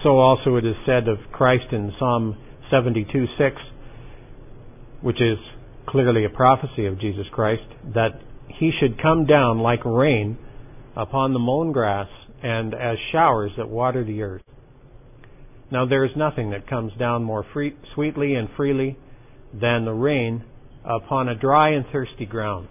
So 0.02 0.18
also 0.18 0.56
it 0.56 0.66
is 0.66 0.76
said 0.84 1.08
of 1.08 1.20
Christ 1.32 1.72
in 1.72 1.92
Psalm 2.00 2.36
72 2.72 3.26
6, 3.38 3.56
which 5.02 5.22
is 5.22 5.38
clearly 5.88 6.26
a 6.26 6.30
prophecy 6.30 6.88
of 6.88 7.00
Jesus 7.00 7.28
Christ, 7.32 7.62
that 7.94 8.20
he 8.48 8.72
should 8.80 9.00
come 9.00 9.28
down 9.28 9.60
like 9.60 9.86
rain 9.86 10.40
upon 10.98 11.34
the 11.34 11.40
mown 11.40 11.72
grass 11.72 12.08
and 12.42 12.74
as 12.74 12.98
showers 13.12 13.52
that 13.58 13.70
water 13.70 14.04
the 14.04 14.24
earth. 14.24 14.42
Now 15.72 15.86
there 15.86 16.04
is 16.04 16.12
nothing 16.18 16.50
that 16.50 16.68
comes 16.68 16.94
down 16.98 17.24
more 17.24 17.46
free, 17.54 17.76
sweetly 17.94 18.34
and 18.34 18.50
freely 18.58 18.98
than 19.54 19.86
the 19.86 19.94
rain 19.94 20.44
upon 20.84 21.30
a 21.30 21.36
dry 21.36 21.74
and 21.74 21.86
thirsty 21.92 22.26
ground. 22.26 22.70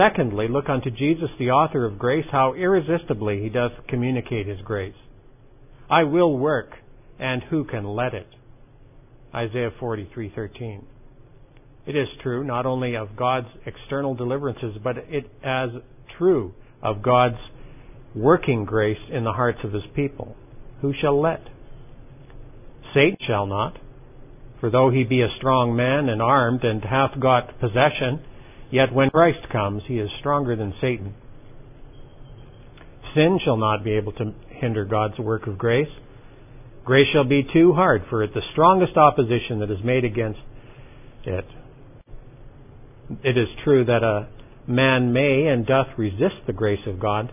Secondly, 0.00 0.48
look 0.48 0.68
unto 0.68 0.90
Jesus, 0.90 1.28
the 1.38 1.50
author 1.50 1.84
of 1.84 1.98
grace, 1.98 2.24
how 2.32 2.54
irresistibly 2.54 3.42
he 3.42 3.50
doth 3.50 3.72
communicate 3.88 4.46
his 4.46 4.60
grace. 4.64 4.94
I 5.90 6.04
will 6.04 6.38
work, 6.38 6.70
and 7.18 7.42
who 7.50 7.64
can 7.64 7.84
let 7.84 8.14
it? 8.14 8.28
Isaiah 9.34 9.70
43:13. 9.78 10.84
It 11.86 11.96
is 11.96 12.08
true 12.22 12.44
not 12.44 12.64
only 12.64 12.94
of 12.94 13.14
God's 13.14 13.48
external 13.66 14.14
deliverances, 14.14 14.78
but 14.82 14.96
it 14.96 15.30
as 15.42 15.70
true 16.16 16.54
of 16.82 17.02
God's 17.02 17.40
working 18.14 18.64
grace 18.64 19.00
in 19.10 19.24
the 19.24 19.32
hearts 19.32 19.62
of 19.64 19.72
his 19.72 19.86
people. 19.94 20.34
Who 20.80 20.94
shall 20.94 21.20
let? 21.20 21.46
Satan 22.94 23.18
shall 23.26 23.46
not. 23.46 23.78
For 24.60 24.70
though 24.70 24.90
he 24.90 25.04
be 25.04 25.20
a 25.20 25.30
strong 25.36 25.76
man 25.76 26.08
and 26.08 26.22
armed 26.22 26.64
and 26.64 26.82
hath 26.82 27.18
got 27.20 27.58
possession, 27.60 28.20
yet 28.70 28.92
when 28.92 29.10
Christ 29.10 29.46
comes, 29.52 29.82
he 29.86 29.98
is 29.98 30.08
stronger 30.20 30.56
than 30.56 30.74
Satan. 30.80 31.14
Sin 33.14 33.38
shall 33.44 33.56
not 33.56 33.82
be 33.84 33.92
able 33.92 34.12
to 34.12 34.32
hinder 34.48 34.84
God's 34.84 35.18
work 35.18 35.46
of 35.46 35.58
grace. 35.58 35.88
Grace 36.84 37.06
shall 37.12 37.24
be 37.24 37.46
too 37.52 37.72
hard 37.72 38.02
for 38.08 38.22
it, 38.22 38.32
the 38.34 38.42
strongest 38.52 38.96
opposition 38.96 39.60
that 39.60 39.70
is 39.70 39.78
made 39.84 40.04
against 40.04 40.40
it. 41.24 41.44
It 43.24 43.36
is 43.36 43.48
true 43.64 43.84
that 43.84 44.02
a 44.02 44.28
man 44.70 45.12
may 45.12 45.46
and 45.46 45.66
doth 45.66 45.88
resist 45.98 46.36
the 46.46 46.52
grace 46.52 46.86
of 46.86 47.00
God, 47.00 47.32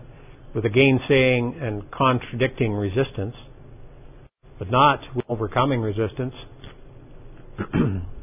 with 0.54 0.64
a 0.64 0.68
gainsaying 0.68 1.62
and 1.62 1.90
contradicting 1.90 2.72
resistance, 2.72 3.34
but 4.58 4.70
not 4.70 5.00
with 5.14 5.24
overcoming 5.28 5.80
resistance. 5.80 6.34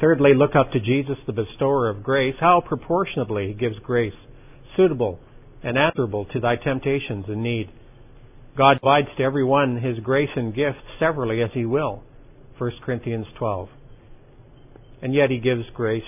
Thirdly, 0.00 0.32
look 0.34 0.54
up 0.54 0.72
to 0.72 0.80
Jesus, 0.80 1.16
the 1.26 1.32
bestower 1.32 1.88
of 1.88 2.02
grace, 2.02 2.34
how 2.38 2.62
proportionably 2.64 3.48
he 3.48 3.54
gives 3.54 3.78
grace, 3.80 4.14
suitable 4.76 5.18
and 5.62 5.76
answerable 5.76 6.24
to 6.26 6.40
thy 6.40 6.54
temptations 6.56 7.24
and 7.28 7.42
need. 7.42 7.68
God 8.56 8.74
divides 8.80 9.08
to 9.16 9.24
every 9.24 9.44
one 9.44 9.76
his 9.76 9.98
grace 10.00 10.30
and 10.36 10.54
gifts 10.54 10.78
severally 11.00 11.42
as 11.42 11.50
he 11.52 11.64
will. 11.64 12.02
1 12.58 12.72
Corinthians 12.84 13.26
12. 13.38 13.68
And 15.02 15.14
yet 15.14 15.30
he 15.30 15.38
gives 15.38 15.62
grace 15.74 16.02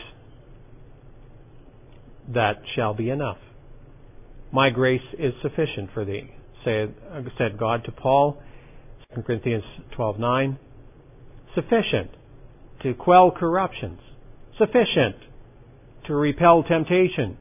that 2.35 2.63
shall 2.77 2.95
be 2.95 3.11
enough. 3.11 3.39
My 4.53 4.71
grace 4.71 5.01
is 5.19 5.33
sufficient 5.43 5.91
for 5.95 6.05
thee, 6.05 6.31
said, 6.65 6.95
said 7.39 7.59
God 7.59 7.85
to 7.85 7.93
Paul, 7.93 8.41
2 9.15 9.23
Corinthians 9.23 9.65
12:9. 9.97 10.59
Sufficient 11.55 12.11
to 12.83 12.95
quell 12.95 13.31
corruptions, 13.31 14.01
sufficient 14.59 15.17
to 16.07 16.15
repel 16.15 16.63
temptation, 16.63 17.39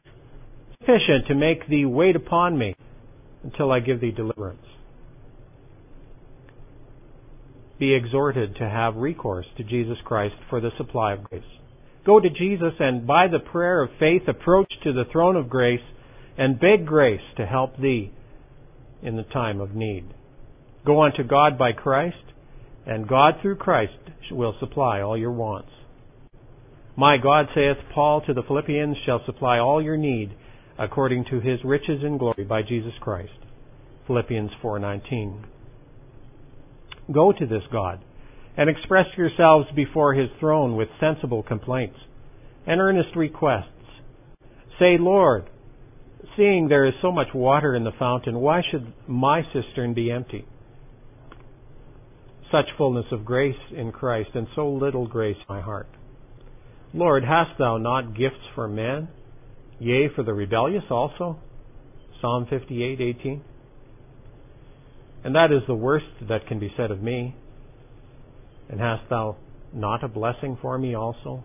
sufficient 0.80 1.26
to 1.28 1.34
make 1.34 1.68
thee 1.68 1.84
wait 1.84 2.16
upon 2.16 2.58
me 2.58 2.74
until 3.42 3.72
I 3.72 3.80
give 3.80 4.00
thee 4.00 4.12
deliverance. 4.12 4.66
Be 7.78 7.94
exhorted 7.94 8.56
to 8.56 8.68
have 8.68 8.96
recourse 8.96 9.46
to 9.56 9.64
Jesus 9.64 9.96
Christ 10.04 10.34
for 10.50 10.60
the 10.60 10.70
supply 10.76 11.14
of 11.14 11.24
grace. 11.24 11.42
Go 12.04 12.20
to 12.20 12.28
Jesus 12.28 12.74
and 12.78 13.06
by 13.06 13.26
the 13.28 13.38
prayer 13.38 13.82
of 13.82 13.90
faith 13.98 14.22
approach 14.28 14.70
to 14.84 14.92
the 14.92 15.04
throne 15.10 15.36
of 15.36 15.48
grace 15.48 15.80
and 16.36 16.60
beg 16.60 16.86
grace 16.86 17.20
to 17.36 17.46
help 17.46 17.76
thee 17.78 18.12
in 19.02 19.16
the 19.16 19.22
time 19.22 19.60
of 19.60 19.74
need. 19.74 20.04
Go 20.84 21.02
unto 21.02 21.22
God 21.22 21.58
by 21.58 21.72
Christ, 21.72 22.16
and 22.90 23.06
God 23.08 23.34
through 23.40 23.54
Christ 23.54 23.92
will 24.32 24.54
supply 24.58 25.00
all 25.00 25.16
your 25.16 25.30
wants. 25.30 25.70
My 26.96 27.16
God, 27.16 27.46
saith 27.54 27.76
Paul 27.94 28.20
to 28.26 28.34
the 28.34 28.42
Philippians, 28.42 28.96
shall 29.06 29.24
supply 29.24 29.58
all 29.58 29.80
your 29.80 29.96
need 29.96 30.32
according 30.76 31.24
to 31.30 31.40
his 31.40 31.60
riches 31.64 32.02
and 32.02 32.18
glory 32.18 32.44
by 32.48 32.62
Jesus 32.62 32.92
Christ. 33.00 33.32
Philippians 34.08 34.50
4:19. 34.60 35.44
Go 37.12 37.30
to 37.30 37.46
this 37.46 37.62
God 37.70 38.00
and 38.56 38.68
express 38.68 39.06
yourselves 39.16 39.70
before 39.76 40.14
his 40.14 40.28
throne 40.40 40.74
with 40.74 40.88
sensible 40.98 41.44
complaints 41.44 41.98
and 42.66 42.80
earnest 42.80 43.14
requests. 43.14 43.68
Say, 44.80 44.98
Lord, 44.98 45.44
seeing 46.36 46.66
there 46.66 46.86
is 46.86 46.94
so 47.00 47.12
much 47.12 47.32
water 47.34 47.76
in 47.76 47.84
the 47.84 47.92
fountain, 47.92 48.40
why 48.40 48.62
should 48.68 48.92
my 49.06 49.42
cistern 49.52 49.94
be 49.94 50.10
empty? 50.10 50.44
Such 52.50 52.66
fullness 52.76 53.06
of 53.12 53.24
grace 53.24 53.56
in 53.70 53.92
Christ, 53.92 54.30
and 54.34 54.48
so 54.54 54.68
little 54.68 55.06
grace 55.06 55.36
in 55.36 55.54
my 55.54 55.60
heart. 55.60 55.88
Lord, 56.92 57.22
hast 57.22 57.58
thou 57.58 57.76
not 57.76 58.16
gifts 58.16 58.44
for 58.54 58.66
men, 58.66 59.08
yea, 59.78 60.08
for 60.14 60.24
the 60.24 60.34
rebellious 60.34 60.84
also? 60.90 61.38
Psalm 62.20 62.46
58:18. 62.46 63.40
And 65.22 65.34
that 65.34 65.52
is 65.52 65.62
the 65.66 65.74
worst 65.74 66.06
that 66.28 66.46
can 66.46 66.58
be 66.58 66.72
said 66.76 66.90
of 66.90 67.00
me. 67.00 67.36
And 68.68 68.80
hast 68.80 69.08
thou 69.08 69.36
not 69.72 70.02
a 70.02 70.08
blessing 70.08 70.56
for 70.60 70.78
me 70.78 70.94
also? 70.94 71.44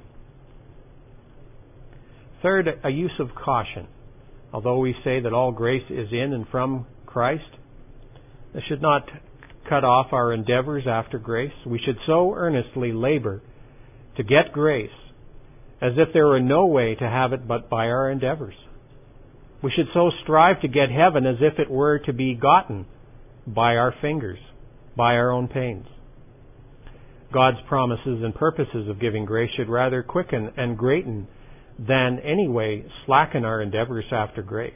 Third, 2.42 2.68
a 2.84 2.90
use 2.90 3.20
of 3.20 3.36
caution. 3.36 3.88
Although 4.54 4.80
we 4.80 4.96
say 5.04 5.20
that 5.20 5.34
all 5.34 5.52
grace 5.52 5.90
is 5.90 6.12
in 6.12 6.34
and 6.34 6.48
from 6.48 6.86
Christ, 7.06 7.58
this 8.54 8.64
should 8.64 8.82
not 8.82 9.10
cut 9.68 9.84
off 9.84 10.14
our 10.14 10.34
endeavors 10.34 10.84
after 10.88 11.18
grace. 11.18 11.54
We 11.66 11.80
should 11.80 11.98
so 12.06 12.34
earnestly 12.36 12.92
labor 12.92 13.42
to 14.18 14.24
get 14.24 14.54
grace 14.54 14.90
as 15.82 15.94
if 15.98 16.14
there 16.14 16.28
were 16.28 16.40
no 16.40 16.66
way 16.66 16.96
to 16.96 17.08
have 17.08 17.34
it 17.34 17.48
but 17.48 17.70
by 17.70 17.88
our 17.88 18.10
endeavors. 18.10 18.56
We 19.62 19.72
should 19.76 19.88
so 19.94 20.12
strive 20.24 20.62
to 20.62 20.68
get 20.68 20.90
heaven 20.92 21.26
as 21.26 21.38
if 21.42 21.60
it 21.60 21.70
were 21.70 22.00
to 22.00 22.14
be 22.14 22.36
gotten 22.36 22.86
by 23.48 23.76
our 23.76 23.94
fingers, 24.02 24.40
by 24.96 25.16
our 25.16 25.32
own 25.32 25.48
pains. 25.48 25.86
God's 27.34 27.58
promises 27.68 28.22
and 28.24 28.34
purposes 28.34 28.88
of 28.88 29.02
giving 29.02 29.26
grace 29.26 29.50
should 29.58 29.70
rather 29.70 30.04
quicken 30.04 30.52
and 30.56 30.78
greaten 30.78 31.28
than 31.78 32.20
any 32.20 32.48
way 32.48 32.86
slacken 33.06 33.44
our 33.44 33.62
endeavors 33.62 34.06
after 34.12 34.42
grace. 34.42 34.74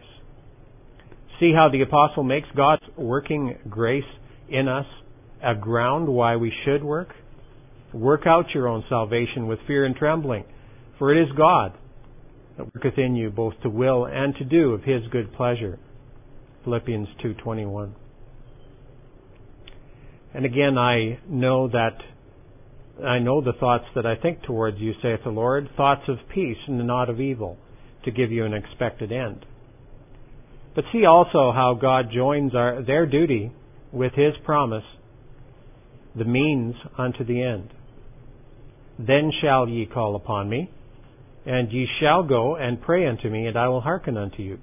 See 1.40 1.54
how 1.56 1.70
the 1.72 1.82
apostle 1.82 2.24
makes 2.24 2.50
God's 2.56 2.84
working 2.98 3.58
grace 3.70 4.04
in 4.52 4.68
us 4.68 4.86
a 5.44 5.56
ground 5.56 6.08
why 6.08 6.36
we 6.36 6.54
should 6.66 6.84
work? 6.84 7.10
Work 7.94 8.28
out 8.28 8.46
your 8.54 8.68
own 8.68 8.84
salvation 8.90 9.48
with 9.48 9.60
fear 9.66 9.86
and 9.86 9.96
trembling, 9.96 10.44
for 10.98 11.14
it 11.14 11.22
is 11.22 11.30
God 11.38 11.74
that 12.58 12.66
worketh 12.76 12.98
in 12.98 13.16
you 13.16 13.30
both 13.30 13.54
to 13.64 13.70
will 13.70 14.06
and 14.06 14.36
to 14.36 14.44
do 14.44 14.74
of 14.74 14.84
his 14.84 15.02
good 15.12 15.34
pleasure. 15.34 15.80
Philippians 16.64 17.08
2:21. 17.24 17.94
And 20.34 20.46
again 20.46 20.78
I 20.78 21.20
know 21.28 21.68
that 21.70 22.02
I 23.04 23.20
know 23.20 23.42
the 23.42 23.54
thoughts 23.54 23.86
that 23.96 24.06
I 24.06 24.16
think 24.16 24.44
towards 24.44 24.78
you, 24.80 24.94
saith 25.02 25.24
the 25.24 25.30
Lord, 25.30 25.70
thoughts 25.78 26.08
of 26.10 26.18
peace 26.28 26.58
and 26.68 26.86
not 26.86 27.10
of 27.10 27.22
evil, 27.22 27.58
to 28.04 28.12
give 28.12 28.32
you 28.32 28.44
an 28.46 28.54
expected 28.54 29.12
end. 29.12 29.46
But 30.76 30.84
see 30.92 31.06
also 31.06 31.52
how 31.54 31.78
God 31.82 32.12
joins 32.14 32.54
our, 32.54 32.82
their 32.82 33.06
duty 33.06 33.52
with 33.92 34.14
His 34.14 34.34
promise, 34.44 34.84
the 36.16 36.26
means 36.26 36.76
unto 36.98 37.24
the 37.24 37.42
end. 37.42 37.70
Then 38.98 39.32
shall 39.42 39.68
ye 39.68 39.86
call 39.86 40.16
upon 40.16 40.50
me, 40.50 40.72
and 41.46 41.72
ye 41.72 41.88
shall 42.00 42.24
go 42.24 42.56
and 42.56 42.82
pray 42.82 43.06
unto 43.08 43.30
me, 43.30 43.48
and 43.48 43.58
I 43.58 43.70
will 43.70 43.82
hearken 43.82 44.18
unto 44.18 44.42
you. 44.42 44.60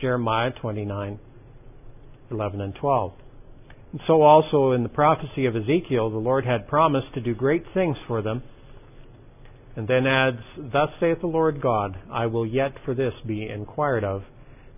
Jeremiah 0.00 0.50
29, 0.60 1.18
11 2.30 2.60
and 2.60 2.74
12. 2.74 3.12
And 3.92 4.00
so 4.06 4.22
also 4.22 4.72
in 4.72 4.82
the 4.82 4.88
prophecy 4.88 5.46
of 5.46 5.56
Ezekiel, 5.56 6.10
the 6.10 6.18
Lord 6.18 6.44
had 6.44 6.68
promised 6.68 7.14
to 7.14 7.20
do 7.20 7.34
great 7.34 7.64
things 7.72 7.96
for 8.06 8.20
them. 8.20 8.42
And 9.76 9.88
then 9.88 10.06
adds, 10.06 10.40
Thus 10.56 10.90
saith 11.00 11.20
the 11.20 11.26
Lord 11.26 11.62
God, 11.62 11.96
I 12.10 12.26
will 12.26 12.44
yet 12.44 12.72
for 12.84 12.94
this 12.94 13.14
be 13.26 13.48
inquired 13.48 14.04
of 14.04 14.24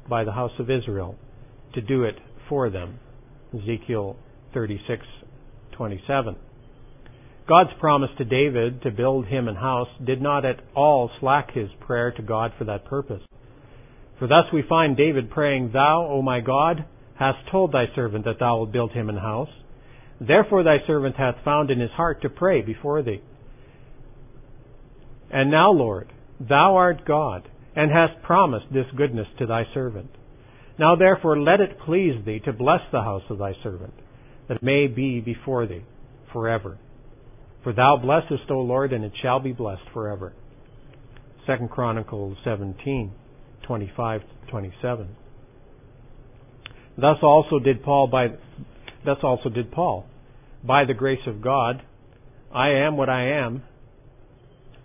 by 0.08 0.24
the 0.24 0.32
house 0.32 0.52
of 0.58 0.70
Israel, 0.70 1.16
to 1.74 1.80
do 1.80 2.04
it 2.04 2.16
for 2.48 2.70
them. 2.70 2.98
Ezekiel 3.54 4.16
36:27. 4.54 6.36
God's 7.48 7.72
promise 7.80 8.10
to 8.18 8.24
David 8.24 8.82
to 8.82 8.90
build 8.90 9.26
him 9.26 9.48
an 9.48 9.56
house 9.56 9.88
did 10.04 10.22
not 10.22 10.44
at 10.44 10.60
all 10.74 11.10
slack 11.18 11.50
his 11.52 11.68
prayer 11.80 12.12
to 12.12 12.22
God 12.22 12.52
for 12.56 12.64
that 12.64 12.84
purpose. 12.84 13.22
For 14.20 14.28
thus 14.28 14.44
we 14.52 14.62
find 14.62 14.96
David 14.96 15.30
praying, 15.30 15.70
Thou, 15.72 16.06
O 16.08 16.22
my 16.22 16.40
God, 16.40 16.84
hast 17.14 17.48
told 17.50 17.72
thy 17.72 17.86
servant 17.94 18.24
that 18.24 18.38
thou 18.38 18.58
wilt 18.58 18.72
build 18.72 18.92
him 18.92 19.08
an 19.08 19.16
house. 19.16 19.50
Therefore 20.20 20.62
thy 20.62 20.78
servant 20.86 21.16
hath 21.16 21.42
found 21.44 21.70
in 21.70 21.80
his 21.80 21.90
heart 21.90 22.22
to 22.22 22.28
pray 22.28 22.60
before 22.60 23.02
thee. 23.02 23.20
And 25.30 25.50
now, 25.50 25.72
Lord, 25.72 26.12
thou 26.38 26.76
art 26.76 27.04
God, 27.04 27.48
and 27.74 27.90
hast 27.90 28.22
promised 28.22 28.66
this 28.72 28.86
goodness 28.96 29.26
to 29.38 29.46
thy 29.46 29.64
servant. 29.72 30.10
Now 30.80 30.96
therefore 30.96 31.38
let 31.38 31.60
it 31.60 31.78
please 31.84 32.14
thee 32.24 32.40
to 32.46 32.54
bless 32.54 32.80
the 32.90 33.02
house 33.02 33.24
of 33.28 33.36
thy 33.36 33.52
servant, 33.62 33.92
that 34.48 34.56
it 34.56 34.62
may 34.62 34.86
be 34.86 35.20
before 35.20 35.66
thee 35.66 35.84
forever. 36.32 36.78
For 37.62 37.74
thou 37.74 37.98
blessest, 38.02 38.50
O 38.50 38.60
Lord, 38.60 38.94
and 38.94 39.04
it 39.04 39.12
shall 39.20 39.40
be 39.40 39.52
blessed 39.52 39.82
forever. 39.92 40.32
Second 41.46 41.68
Chronicles 41.68 42.38
seventeen, 42.44 43.12
twenty 43.66 43.92
five 43.94 44.22
twenty 44.48 44.72
seven. 44.80 45.08
Thus 46.96 47.18
also 47.22 47.58
did 47.58 47.82
Paul 47.82 48.06
by 48.06 48.28
thus 49.04 49.18
also 49.22 49.50
did 49.50 49.70
Paul. 49.70 50.06
By 50.64 50.86
the 50.86 50.94
grace 50.94 51.26
of 51.26 51.42
God, 51.42 51.82
I 52.54 52.70
am 52.70 52.96
what 52.96 53.10
I 53.10 53.32
am, 53.32 53.64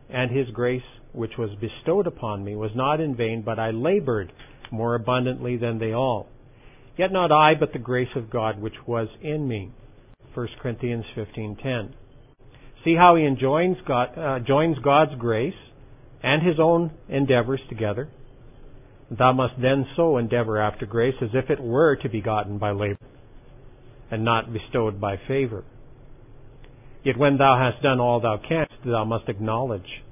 and 0.09 0.29
his 0.29 0.49
grace 0.49 0.83
which 1.13 1.37
was 1.37 1.51
bestowed 1.61 2.05
upon 2.05 2.43
me 2.43 2.57
was 2.57 2.71
not 2.75 2.99
in 2.99 3.15
vain, 3.15 3.43
but 3.45 3.59
I 3.59 3.71
labored 3.71 4.33
more 4.71 4.95
abundantly 4.95 5.57
than 5.57 5.79
they 5.79 5.93
all. 5.93 6.27
Yet 6.97 7.11
not 7.11 7.31
I, 7.31 7.53
but 7.59 7.73
the 7.73 7.79
grace 7.79 8.15
of 8.15 8.29
God 8.29 8.61
which 8.61 8.75
was 8.87 9.07
in 9.21 9.47
me. 9.47 9.71
1 10.33 10.47
Corinthians 10.61 11.05
15:10. 11.15 11.93
See 12.83 12.95
how 12.95 13.15
he 13.15 13.25
enjoins 13.25 13.77
God, 13.87 14.17
uh, 14.17 14.39
joins 14.39 14.77
God's 14.79 15.15
grace 15.15 15.55
and 16.21 16.41
his 16.41 16.59
own 16.59 16.91
endeavors 17.09 17.61
together. 17.69 18.09
Thou 19.11 19.33
must 19.33 19.59
then 19.61 19.85
so 19.95 20.17
endeavor 20.17 20.57
after 20.57 20.85
grace 20.85 21.15
as 21.21 21.29
if 21.33 21.49
it 21.49 21.59
were 21.59 21.95
to 21.97 22.09
be 22.09 22.21
gotten 22.21 22.57
by 22.57 22.71
labor, 22.71 22.97
and 24.09 24.23
not 24.23 24.51
bestowed 24.51 24.99
by 24.99 25.17
favor. 25.27 25.63
Yet 27.03 27.17
when 27.17 27.37
thou 27.37 27.57
hast 27.57 27.83
done 27.83 27.99
all 27.99 28.19
thou 28.19 28.37
canst, 28.37 28.73
thou 28.83 29.05
must 29.05 29.29
acknowledge 29.29 30.03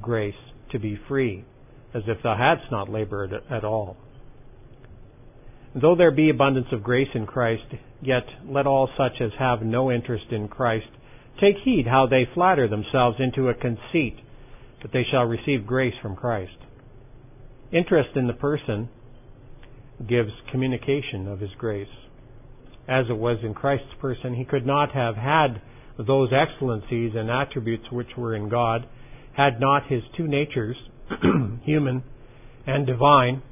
grace 0.00 0.34
to 0.72 0.78
be 0.78 0.96
free, 1.08 1.44
as 1.94 2.02
if 2.06 2.22
thou 2.22 2.36
hadst 2.36 2.70
not 2.70 2.88
labored 2.88 3.32
at 3.50 3.64
all. 3.64 3.96
Though 5.74 5.94
there 5.96 6.10
be 6.10 6.30
abundance 6.30 6.66
of 6.72 6.82
grace 6.82 7.08
in 7.14 7.26
Christ, 7.26 7.64
yet 8.02 8.24
let 8.46 8.66
all 8.66 8.88
such 8.96 9.20
as 9.20 9.30
have 9.38 9.62
no 9.62 9.90
interest 9.90 10.26
in 10.30 10.48
Christ 10.48 10.88
take 11.40 11.56
heed 11.64 11.86
how 11.86 12.06
they 12.06 12.28
flatter 12.34 12.68
themselves 12.68 13.16
into 13.18 13.48
a 13.48 13.54
conceit 13.54 14.16
that 14.82 14.92
they 14.92 15.04
shall 15.10 15.24
receive 15.24 15.66
grace 15.66 15.94
from 16.02 16.16
Christ. 16.16 16.56
Interest 17.72 18.10
in 18.16 18.26
the 18.26 18.34
person 18.34 18.88
gives 20.06 20.30
communication 20.50 21.26
of 21.26 21.40
His 21.40 21.50
grace. 21.56 21.88
As 22.88 23.06
it 23.08 23.16
was 23.16 23.38
in 23.42 23.54
Christ's 23.54 23.94
person, 24.00 24.34
He 24.34 24.44
could 24.44 24.66
not 24.66 24.92
have 24.92 25.16
had 25.16 25.62
those 25.98 26.30
excellencies 26.32 27.12
and 27.14 27.30
attributes 27.30 27.84
which 27.90 28.16
were 28.16 28.34
in 28.34 28.48
God 28.48 28.86
had 29.36 29.60
not 29.60 29.86
His 29.86 30.02
two 30.16 30.28
natures, 30.28 30.76
human 31.64 32.02
and 32.66 32.86
divine, 32.86 33.42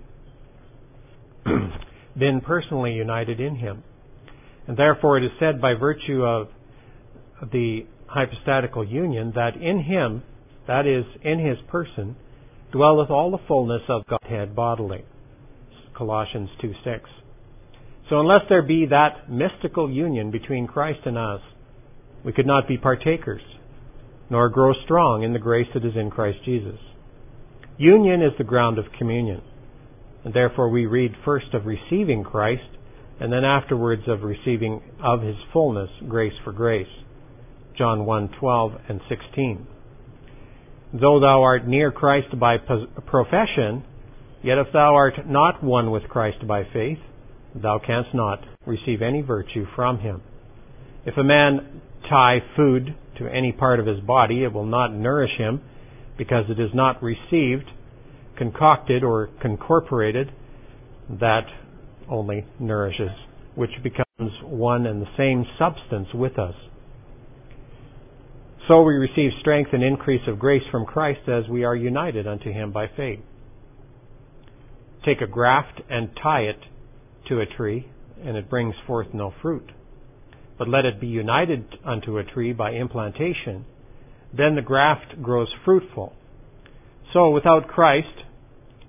been 2.19 2.41
personally 2.41 2.93
united 2.93 3.41
in 3.41 3.57
him. 3.57 3.83
And 4.67 4.77
therefore 4.77 5.19
it 5.19 5.25
is 5.25 5.31
said 5.41 5.61
by 5.61 5.75
virtue 5.75 6.23
of 6.25 6.49
the 7.53 7.87
hypostatical 8.07 8.85
union 8.85 9.33
that 9.35 9.57
in 9.57 9.83
him, 9.83 10.23
that 10.67 10.87
is, 10.87 11.05
in 11.23 11.39
his 11.45 11.59
person, 11.69 12.17
dwelleth 12.73 13.11
all 13.11 13.31
the 13.31 13.45
fullness 13.49 13.83
of 13.89 14.03
Godhead 14.07 14.55
bodily. 14.55 15.05
Colossians 15.97 16.51
2 16.61 16.73
6. 16.85 17.11
So 18.09 18.21
unless 18.21 18.43
there 18.49 18.63
be 18.63 18.87
that 18.87 19.31
mystical 19.31 19.91
union 19.91 20.31
between 20.31 20.67
Christ 20.67 21.01
and 21.05 21.17
us, 21.17 21.41
we 22.25 22.33
could 22.33 22.47
not 22.47 22.69
be 22.69 22.77
partakers, 22.77 23.43
nor 24.29 24.49
grow 24.49 24.73
strong 24.85 25.23
in 25.23 25.33
the 25.33 25.39
grace 25.39 25.69
that 25.75 25.85
is 25.85 25.95
in 25.97 26.11
Christ 26.11 26.39
Jesus. 26.45 26.79
Union 27.81 28.21
is 28.21 28.33
the 28.37 28.45
ground 28.45 28.79
of 28.79 28.85
communion, 28.99 29.41
and 30.23 30.35
therefore 30.35 30.69
we 30.69 30.85
read 30.85 31.13
first 31.25 31.47
of 31.55 31.65
receiving 31.65 32.23
Christ, 32.23 32.77
and 33.19 33.33
then 33.33 33.43
afterwards 33.43 34.03
of 34.07 34.23
receiving 34.23 34.83
of 35.03 35.23
his 35.23 35.37
fullness 35.51 35.89
grace 36.07 36.35
for 36.45 36.53
grace. 36.53 36.93
John 37.79 38.01
1:12 38.01 38.79
and 38.91 39.01
16. 39.09 39.67
Though 40.93 41.21
thou 41.21 41.41
art 41.41 41.67
near 41.67 41.91
Christ 41.91 42.39
by 42.39 42.59
profession, 42.59 43.83
yet 44.43 44.59
if 44.59 44.71
thou 44.75 44.95
art 44.95 45.27
not 45.27 45.65
one 45.65 45.91
with 45.91 46.03
Christ 46.03 46.47
by 46.47 46.65
faith, 46.75 46.99
thou 47.55 47.79
canst 47.79 48.13
not 48.13 48.45
receive 48.67 49.01
any 49.01 49.23
virtue 49.23 49.65
from 49.75 50.01
him. 50.01 50.21
If 51.07 51.17
a 51.17 51.25
man 51.25 51.81
tie 52.11 52.43
food 52.57 52.95
to 53.17 53.27
any 53.27 53.53
part 53.53 53.81
of 53.81 53.87
his 53.87 54.01
body, 54.01 54.45
it 54.45 54.53
will 54.53 54.67
not 54.67 54.93
nourish 54.93 55.39
him 55.39 55.63
because 56.21 56.45
it 56.51 56.61
is 56.61 56.69
not 56.75 57.03
received, 57.03 57.65
concocted, 58.37 59.03
or 59.03 59.31
concorporated. 59.41 60.31
That 61.19 61.47
only 62.11 62.45
nourishes, 62.59 63.09
which 63.55 63.71
becomes 63.83 64.31
one 64.43 64.85
and 64.85 65.01
the 65.01 65.09
same 65.17 65.47
substance 65.59 66.09
with 66.13 66.39
us. 66.39 66.53
So 68.69 68.83
we 68.83 68.97
receive 68.97 69.31
strength 69.41 69.71
and 69.73 69.83
increase 69.83 70.21
of 70.29 70.39
grace 70.39 70.63
from 70.71 70.85
Christ 70.85 71.27
as 71.27 71.49
we 71.49 71.65
are 71.65 71.75
united 71.75 72.27
unto 72.27 72.53
him 72.53 72.71
by 72.71 72.89
faith. 72.95 73.21
Take 75.07 75.23
a 75.23 75.27
graft 75.27 75.81
and 75.89 76.11
tie 76.23 76.43
it 76.43 76.59
to 77.31 77.41
a 77.41 77.47
tree, 77.47 77.89
and 78.23 78.37
it 78.37 78.51
brings 78.51 78.75
forth 78.87 79.07
no 79.15 79.33
fruit. 79.41 79.73
But 80.59 80.69
let 80.69 80.85
it 80.85 81.01
be 81.01 81.07
united 81.07 81.65
unto 81.83 82.19
a 82.19 82.25
tree 82.25 82.53
by 82.53 82.73
implantation, 82.73 83.65
then 84.33 84.55
the 84.55 84.63
graft 84.63 85.21
grows 85.23 85.49
fruitful. 85.65 86.15
So 87.13 87.31
without 87.31 87.69
Christ, 87.69 88.25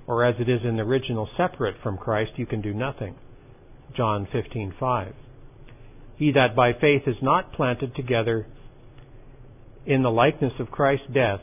or 0.07 0.25
as 0.25 0.35
it 0.39 0.49
is 0.49 0.61
in 0.63 0.77
the 0.77 0.83
original, 0.83 1.29
separate 1.37 1.75
from 1.81 1.97
Christ, 1.97 2.31
you 2.35 2.45
can 2.45 2.61
do 2.61 2.73
nothing. 2.73 3.15
John 3.95 4.25
15:5. 4.27 5.13
He 6.17 6.31
that 6.33 6.55
by 6.55 6.73
faith 6.73 7.07
is 7.07 7.21
not 7.21 7.53
planted 7.53 7.95
together 7.95 8.45
in 9.85 10.03
the 10.03 10.11
likeness 10.11 10.53
of 10.59 10.69
Christ's 10.69 11.07
death 11.07 11.41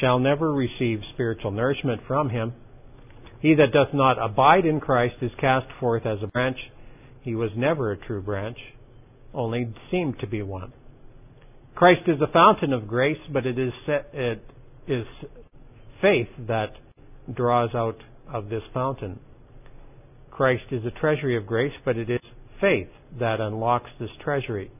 shall 0.00 0.18
never 0.18 0.52
receive 0.52 1.00
spiritual 1.12 1.50
nourishment 1.50 2.00
from 2.06 2.30
him. 2.30 2.54
He 3.40 3.54
that 3.54 3.72
doth 3.72 3.92
not 3.92 4.18
abide 4.18 4.64
in 4.64 4.80
Christ 4.80 5.16
is 5.20 5.30
cast 5.38 5.70
forth 5.78 6.06
as 6.06 6.22
a 6.22 6.26
branch. 6.26 6.56
He 7.20 7.34
was 7.34 7.50
never 7.56 7.92
a 7.92 7.96
true 7.96 8.22
branch, 8.22 8.58
only 9.34 9.72
seemed 9.90 10.18
to 10.20 10.26
be 10.26 10.42
one. 10.42 10.72
Christ 11.74 12.02
is 12.06 12.18
the 12.20 12.28
fountain 12.32 12.72
of 12.72 12.86
grace, 12.86 13.18
but 13.32 13.46
it 13.46 13.58
is, 13.58 13.72
it 13.88 14.44
is 14.86 15.06
faith 16.00 16.28
that 16.46 16.72
draws 17.34 17.74
out 17.74 17.96
of 18.32 18.48
this 18.48 18.62
fountain. 18.72 19.18
Christ 20.30 20.64
is 20.70 20.84
a 20.84 21.00
treasury 21.00 21.36
of 21.36 21.46
grace, 21.46 21.72
but 21.84 21.96
it 21.96 22.10
is 22.10 22.20
faith 22.60 22.88
that 23.18 23.40
unlocks 23.40 23.90
this 23.98 24.10
treasury. 24.22 24.70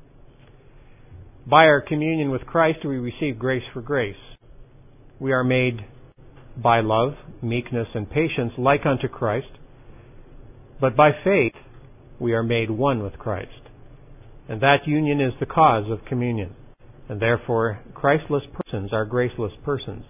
By 1.46 1.64
our 1.64 1.80
communion 1.80 2.30
with 2.30 2.42
Christ, 2.42 2.78
we 2.84 2.96
receive 2.96 3.38
grace 3.38 3.62
for 3.72 3.82
grace. 3.82 4.16
We 5.20 5.32
are 5.32 5.44
made 5.44 5.80
by 6.56 6.80
love, 6.80 7.14
meekness, 7.42 7.88
and 7.94 8.08
patience 8.08 8.52
like 8.56 8.86
unto 8.86 9.08
Christ, 9.08 9.50
but 10.80 10.96
by 10.96 11.10
faith 11.24 11.52
we 12.18 12.32
are 12.32 12.42
made 12.42 12.70
one 12.70 13.02
with 13.02 13.18
Christ. 13.18 13.50
And 14.48 14.60
that 14.60 14.86
union 14.86 15.20
is 15.20 15.32
the 15.40 15.46
cause 15.46 15.90
of 15.90 16.04
communion, 16.04 16.54
and 17.08 17.20
therefore 17.20 17.80
Christless 17.94 18.42
persons 18.52 18.92
are 18.92 19.04
graceless 19.04 19.52
persons. 19.64 20.04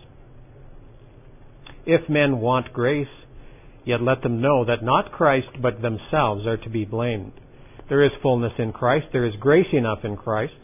If 1.87 2.09
men 2.09 2.41
want 2.41 2.73
grace, 2.73 3.07
yet 3.85 4.01
let 4.01 4.23
them 4.23 4.41
know 4.41 4.65
that 4.65 4.83
not 4.83 5.13
Christ 5.13 5.49
but 5.61 5.83
themselves 5.83 6.47
are 6.47 6.57
to 6.57 6.71
be 6.71 6.85
blamed. 6.85 7.33
There 7.89 8.05
is 8.05 8.13
fullness 8.23 8.53
in 8.59 8.73
Christ, 8.73 9.07
there 9.13 9.27
is 9.27 9.35
grace 9.39 9.67
enough 9.73 10.05
in 10.05 10.17
Christ, 10.17 10.55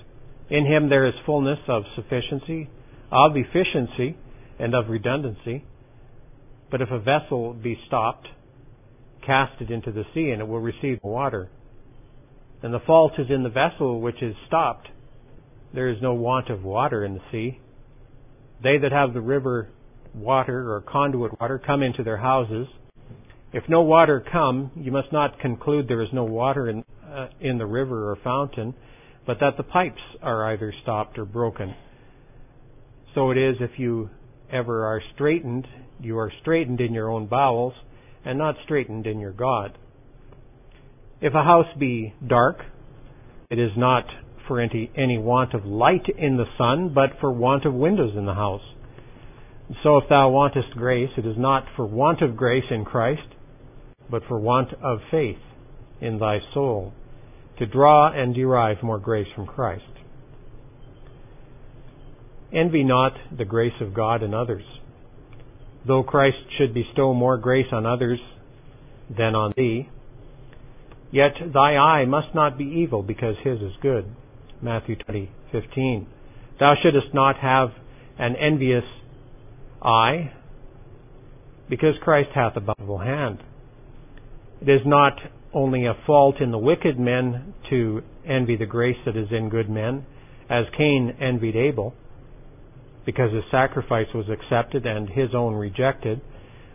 in 0.49 0.67
him 0.67 0.89
there 0.89 1.07
is 1.07 1.15
fullness 1.27 1.59
of 1.69 1.83
sufficiency, 1.95 2.71
of 3.13 3.33
efficiency, 3.37 4.17
and 4.59 4.75
of 4.75 4.89
redundancy. 4.89 5.65
But 6.71 6.81
if 6.81 6.91
a 6.91 6.99
vessel 6.99 7.53
be 7.53 7.79
stopped, 7.87 8.29
cast 9.25 9.61
it 9.61 9.71
into 9.71 9.93
the 9.93 10.05
sea, 10.15 10.31
and 10.31 10.41
it 10.41 10.49
will 10.49 10.61
receive 10.61 10.99
water. 11.03 11.51
And 12.63 12.73
the 12.73 12.81
fault 12.87 13.13
is 13.19 13.27
in 13.31 13.43
the 13.43 13.49
vessel 13.49 14.01
which 14.01 14.23
is 14.23 14.35
stopped. 14.47 14.89
There 15.73 15.89
is 15.89 15.99
no 16.03 16.15
want 16.15 16.51
of 16.51 16.65
water 16.65 17.05
in 17.05 17.15
the 17.15 17.21
sea. 17.31 17.61
They 18.63 18.79
that 18.79 18.93
have 18.93 19.15
the 19.15 19.21
river 19.21 19.69
water 20.15 20.73
or 20.73 20.81
conduit 20.81 21.39
water 21.41 21.63
come 21.65 21.83
into 21.83 22.03
their 22.03 22.17
houses. 22.17 22.67
If 23.53 23.65
no 23.69 23.83
water 23.83 24.25
come, 24.33 24.71
you 24.77 24.93
must 24.93 25.13
not 25.13 25.39
conclude 25.41 25.89
there 25.89 26.03
is 26.03 26.13
no 26.13 26.25
water 26.25 26.69
in, 26.69 26.85
uh, 27.05 27.29
in 27.41 27.59
the 27.59 27.67
river 27.67 28.11
or 28.11 28.17
fountain, 28.23 28.75
but 29.27 29.39
that 29.41 29.57
the 29.57 29.63
pipes 29.63 30.01
are 30.23 30.53
either 30.53 30.73
stopped 30.83 31.19
or 31.19 31.25
broken. 31.25 31.75
So 33.15 33.31
it 33.31 33.39
is 33.39 33.57
if 33.61 33.79
you 33.79 34.11
ever 34.53 34.87
are 34.87 35.03
straightened, 35.15 35.67
you 36.01 36.19
are 36.19 36.33
straightened 36.41 36.81
in 36.81 36.93
your 36.93 37.11
own 37.11 37.27
bowels, 37.27 37.75
and 38.25 38.39
not 38.39 38.55
straightened 38.65 39.07
in 39.07 39.19
your 39.19 39.33
God. 39.33 39.77
If 41.21 41.35
a 41.35 41.43
house 41.43 41.67
be 41.79 42.15
dark, 42.27 42.59
it 43.51 43.59
is 43.59 43.71
not 43.77 44.05
for 44.51 44.61
any, 44.61 44.91
any 44.97 45.17
want 45.17 45.55
of 45.55 45.65
light 45.65 46.07
in 46.19 46.37
the 46.37 46.45
sun, 46.59 46.93
but 46.93 47.11
for 47.21 47.31
want 47.31 47.65
of 47.65 47.73
windows 47.73 48.15
in 48.17 48.27
the 48.27 48.35
house. 48.35 48.65
So 49.85 49.97
if 49.99 50.09
thou 50.09 50.29
wantest 50.31 50.75
grace, 50.77 51.11
it 51.17 51.25
is 51.25 51.37
not 51.39 51.67
for 51.77 51.87
want 51.87 52.21
of 52.21 52.37
grace 52.37 52.65
in 52.69 52.85
Christ, 52.85 53.29
but 54.11 54.25
for 54.27 54.41
want 54.41 54.71
of 54.83 54.99
faith 55.09 55.39
in 56.01 56.19
thy 56.19 56.41
soul 56.53 56.93
to 57.61 57.67
draw 57.67 58.11
and 58.13 58.35
derive 58.35 58.83
more 58.83 58.99
grace 58.99 59.29
from 59.37 59.47
Christ. 59.47 59.85
Envy 62.53 62.83
not 62.83 63.13
the 63.39 63.45
grace 63.45 63.81
of 63.81 63.95
God 63.95 64.25
in 64.25 64.35
others. 64.35 64.65
Though 65.87 66.03
Christ 66.03 66.39
should 66.59 66.75
bestow 66.75 67.15
more 67.15 67.39
grace 67.39 67.69
on 67.71 67.87
others 67.87 68.19
than 69.17 69.37
on 69.37 69.53
thee, 69.57 69.89
yet 71.13 71.35
thy 71.55 71.77
eye 71.77 72.05
must 72.05 72.35
not 72.35 72.59
be 72.59 72.65
evil 72.65 73.05
because 73.05 73.37
his 73.45 73.61
is 73.61 73.75
good. 73.81 74.07
Matthew 74.63 74.97
20:15. 74.97 76.07
Thou 76.59 76.75
shouldest 76.83 77.15
not 77.15 77.37
have 77.37 77.71
an 78.19 78.37
envious 78.37 78.85
eye 79.83 80.33
because 81.69 81.95
Christ 82.03 82.31
hath 82.35 82.57
a 82.57 82.61
bountiful 82.61 82.99
hand. 82.99 83.43
It 84.61 84.69
is 84.69 84.85
not 84.85 85.19
only 85.55 85.87
a 85.87 85.95
fault 86.07 86.41
in 86.41 86.51
the 86.51 86.59
wicked 86.59 86.99
men 86.99 87.55
to 87.71 88.03
envy 88.27 88.57
the 88.57 88.67
grace 88.67 88.99
that 89.07 89.17
is 89.17 89.29
in 89.33 89.49
good 89.49 89.71
men, 89.71 90.05
as 90.51 90.67
Cain 90.77 91.17
envied 91.21 91.57
Abel, 91.57 91.95
because 93.07 93.33
his 93.33 93.45
sacrifice 93.51 94.13
was 94.15 94.29
accepted 94.29 94.85
and 94.85 95.09
his 95.09 95.35
own 95.35 95.55
rejected, 95.55 96.21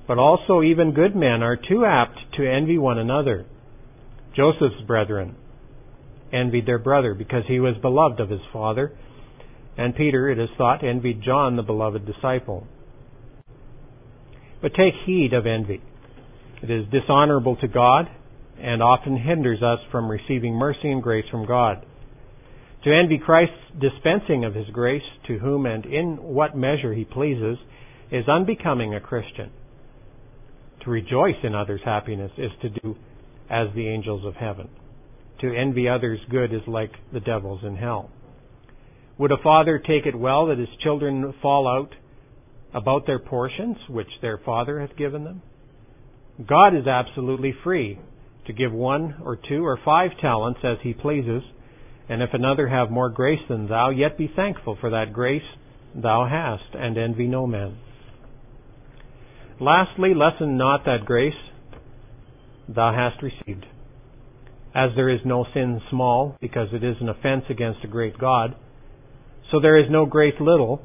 but 0.07 0.17
also 0.17 0.63
even 0.63 0.93
good 0.93 1.15
men 1.15 1.43
are 1.43 1.55
too 1.55 1.85
apt 1.85 2.17
to 2.33 2.49
envy 2.49 2.77
one 2.77 2.97
another. 2.97 3.45
Joseph's 4.35 4.81
brethren 4.87 5.35
envied 6.31 6.65
their 6.65 6.79
brother 6.79 7.13
because 7.13 7.43
he 7.47 7.59
was 7.59 7.75
beloved 7.81 8.19
of 8.19 8.29
his 8.29 8.41
father, 8.51 8.91
and 9.77 9.95
Peter, 9.95 10.29
it 10.29 10.39
is 10.39 10.49
thought, 10.57 10.83
envied 10.83 11.21
John, 11.23 11.55
the 11.55 11.63
beloved 11.63 12.05
disciple. 12.05 12.65
But 14.61 14.73
take 14.73 14.93
heed 15.05 15.33
of 15.33 15.45
envy. 15.45 15.81
It 16.63 16.71
is 16.71 16.85
dishonorable 16.91 17.57
to 17.57 17.67
God 17.67 18.09
and 18.59 18.81
often 18.81 19.17
hinders 19.17 19.61
us 19.61 19.79
from 19.91 20.09
receiving 20.09 20.53
mercy 20.53 20.89
and 20.89 21.03
grace 21.03 21.25
from 21.29 21.45
God. 21.45 21.85
To 22.85 22.95
envy 22.95 23.17
Christ's 23.17 23.53
dispensing 23.79 24.45
of 24.45 24.53
His 24.53 24.67
grace 24.71 25.03
to 25.27 25.39
whom 25.39 25.65
and 25.65 25.85
in 25.85 26.17
what 26.21 26.55
measure 26.55 26.93
He 26.93 27.03
pleases 27.03 27.57
is 28.11 28.27
unbecoming 28.29 28.93
a 28.93 29.01
Christian. 29.01 29.51
To 30.83 30.91
rejoice 30.91 31.35
in 31.43 31.55
others' 31.55 31.81
happiness 31.83 32.31
is 32.37 32.51
to 32.61 32.69
do 32.69 32.95
as 33.49 33.67
the 33.75 33.87
angels 33.87 34.23
of 34.23 34.35
heaven. 34.35 34.69
To 35.41 35.53
envy 35.53 35.89
others' 35.89 36.19
good 36.29 36.53
is 36.53 36.61
like 36.67 36.91
the 37.11 37.19
devils 37.19 37.61
in 37.63 37.75
hell. 37.75 38.09
Would 39.17 39.31
a 39.31 39.41
father 39.43 39.79
take 39.79 40.05
it 40.05 40.15
well 40.17 40.47
that 40.47 40.57
his 40.57 40.69
children 40.81 41.33
fall 41.41 41.67
out 41.67 41.93
about 42.73 43.05
their 43.07 43.19
portions 43.19 43.77
which 43.89 44.09
their 44.21 44.37
Father 44.37 44.81
hath 44.81 44.97
given 44.97 45.23
them? 45.23 45.41
God 46.45 46.75
is 46.75 46.85
absolutely 46.85 47.53
free 47.63 47.97
to 48.47 48.53
give 48.53 48.73
one 48.73 49.15
or 49.23 49.37
two 49.37 49.65
or 49.65 49.79
five 49.83 50.11
talents 50.19 50.59
as 50.63 50.77
he 50.83 50.93
pleases, 50.93 51.41
and 52.09 52.21
if 52.21 52.29
another 52.33 52.67
have 52.67 52.91
more 52.91 53.09
grace 53.09 53.39
than 53.47 53.67
thou, 53.67 53.89
yet 53.89 54.17
be 54.17 54.31
thankful 54.35 54.77
for 54.79 54.89
that 54.89 55.13
grace 55.13 55.41
thou 55.95 56.27
hast, 56.29 56.75
and 56.75 56.97
envy 56.97 57.27
no 57.27 57.47
man. 57.47 57.77
Lastly, 59.61 60.13
lessen 60.13 60.57
not 60.57 60.83
that 60.85 61.05
grace 61.05 61.33
thou 62.67 62.93
hast 62.93 63.23
received. 63.23 63.65
As 64.75 64.91
there 64.95 65.09
is 65.09 65.21
no 65.23 65.45
sin 65.53 65.81
small, 65.89 66.35
because 66.41 66.67
it 66.73 66.83
is 66.83 66.97
an 66.99 67.07
offense 67.07 67.45
against 67.49 67.85
a 67.85 67.87
great 67.87 68.17
God, 68.17 68.55
so 69.49 69.61
there 69.61 69.77
is 69.77 69.89
no 69.89 70.05
grace 70.05 70.35
little, 70.41 70.81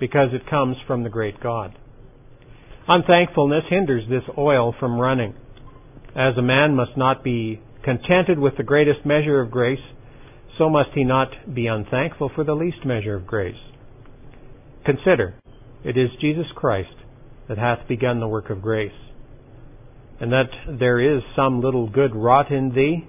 because 0.00 0.30
it 0.32 0.50
comes 0.50 0.76
from 0.88 1.04
the 1.04 1.08
great 1.08 1.40
God. 1.40 1.78
Unthankfulness 2.88 3.62
hinders 3.70 4.02
this 4.08 4.24
oil 4.36 4.74
from 4.80 4.98
running. 4.98 5.34
As 6.16 6.36
a 6.36 6.42
man 6.42 6.74
must 6.74 6.96
not 6.96 7.22
be 7.22 7.60
contented 7.84 8.40
with 8.40 8.56
the 8.56 8.64
greatest 8.64 9.06
measure 9.06 9.40
of 9.40 9.52
grace, 9.52 9.78
so 10.58 10.68
must 10.68 10.90
he 10.92 11.04
not 11.04 11.54
be 11.54 11.68
unthankful 11.68 12.30
for 12.34 12.42
the 12.42 12.54
least 12.54 12.84
measure 12.84 13.14
of 13.14 13.26
grace. 13.26 13.54
Consider, 14.84 15.34
it 15.84 15.96
is 15.96 16.10
Jesus 16.20 16.46
Christ 16.56 16.94
that 17.48 17.58
hath 17.58 17.86
begun 17.86 18.18
the 18.18 18.26
work 18.26 18.50
of 18.50 18.60
grace, 18.60 18.90
and 20.20 20.32
that 20.32 20.50
there 20.66 20.98
is 20.98 21.22
some 21.36 21.60
little 21.60 21.88
good 21.88 22.16
wrought 22.16 22.50
in 22.50 22.70
thee 22.74 23.06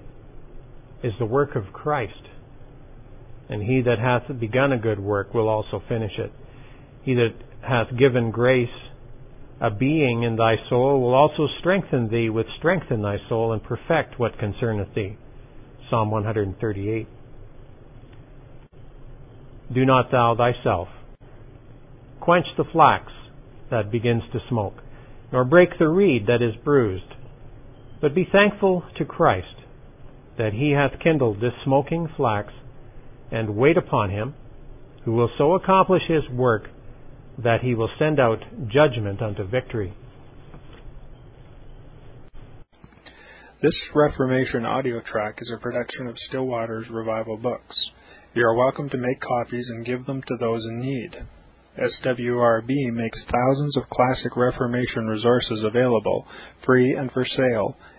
is 1.02 1.12
the 1.18 1.26
work 1.26 1.56
of 1.56 1.72
Christ. 1.72 2.12
And 3.48 3.62
he 3.62 3.82
that 3.82 3.98
hath 3.98 4.40
begun 4.40 4.72
a 4.72 4.78
good 4.78 4.98
work 4.98 5.34
will 5.34 5.48
also 5.48 5.82
finish 5.88 6.12
it. 6.18 6.32
He 7.02 7.14
that 7.14 7.34
hath 7.60 7.96
given 7.98 8.30
grace 8.30 8.68
a 9.60 9.70
being 9.70 10.22
in 10.22 10.36
thy 10.36 10.56
soul 10.68 11.00
will 11.00 11.14
also 11.14 11.46
strengthen 11.60 12.08
thee 12.08 12.28
with 12.28 12.46
strength 12.58 12.86
in 12.90 13.02
thy 13.02 13.18
soul 13.28 13.52
and 13.52 13.62
perfect 13.62 14.18
what 14.18 14.38
concerneth 14.38 14.94
thee. 14.94 15.16
Psalm 15.90 16.10
138. 16.10 17.06
Do 19.72 19.84
not 19.84 20.10
thou 20.10 20.34
thyself 20.36 20.88
quench 22.20 22.46
the 22.56 22.64
flax 22.72 23.12
that 23.70 23.90
begins 23.92 24.22
to 24.32 24.38
smoke, 24.48 24.74
nor 25.30 25.44
break 25.44 25.68
the 25.78 25.88
reed 25.88 26.26
that 26.26 26.42
is 26.42 26.54
bruised, 26.64 27.14
but 28.00 28.14
be 28.14 28.26
thankful 28.30 28.82
to 28.96 29.04
Christ 29.04 29.63
that 30.38 30.52
he 30.52 30.70
hath 30.70 31.00
kindled 31.00 31.40
this 31.40 31.52
smoking 31.64 32.08
flax, 32.16 32.52
and 33.30 33.56
wait 33.56 33.76
upon 33.76 34.10
him, 34.10 34.34
who 35.04 35.12
will 35.12 35.30
so 35.38 35.54
accomplish 35.54 36.02
his 36.08 36.28
work 36.30 36.68
that 37.42 37.60
he 37.60 37.74
will 37.74 37.90
send 37.98 38.20
out 38.20 38.38
judgment 38.68 39.20
unto 39.20 39.44
victory. 39.44 39.92
This 43.62 43.74
Reformation 43.94 44.66
audio 44.66 45.00
track 45.00 45.38
is 45.40 45.50
a 45.50 45.60
production 45.60 46.06
of 46.06 46.16
Still 46.28 46.44
Waters 46.46 46.86
Revival 46.90 47.38
Books. 47.38 47.76
You 48.34 48.44
are 48.44 48.54
welcome 48.54 48.90
to 48.90 48.98
make 48.98 49.20
copies 49.20 49.66
and 49.70 49.86
give 49.86 50.04
them 50.06 50.20
to 50.20 50.36
those 50.38 50.64
in 50.64 50.80
need. 50.80 51.16
SWRB 51.78 52.92
makes 52.92 53.18
thousands 53.32 53.76
of 53.76 53.88
classic 53.88 54.36
Reformation 54.36 55.06
resources 55.06 55.64
available, 55.64 56.26
free 56.64 56.94
and 56.94 57.10
for 57.12 57.24
sale, 57.24 57.76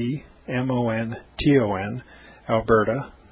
Alberta, 2.48 3.12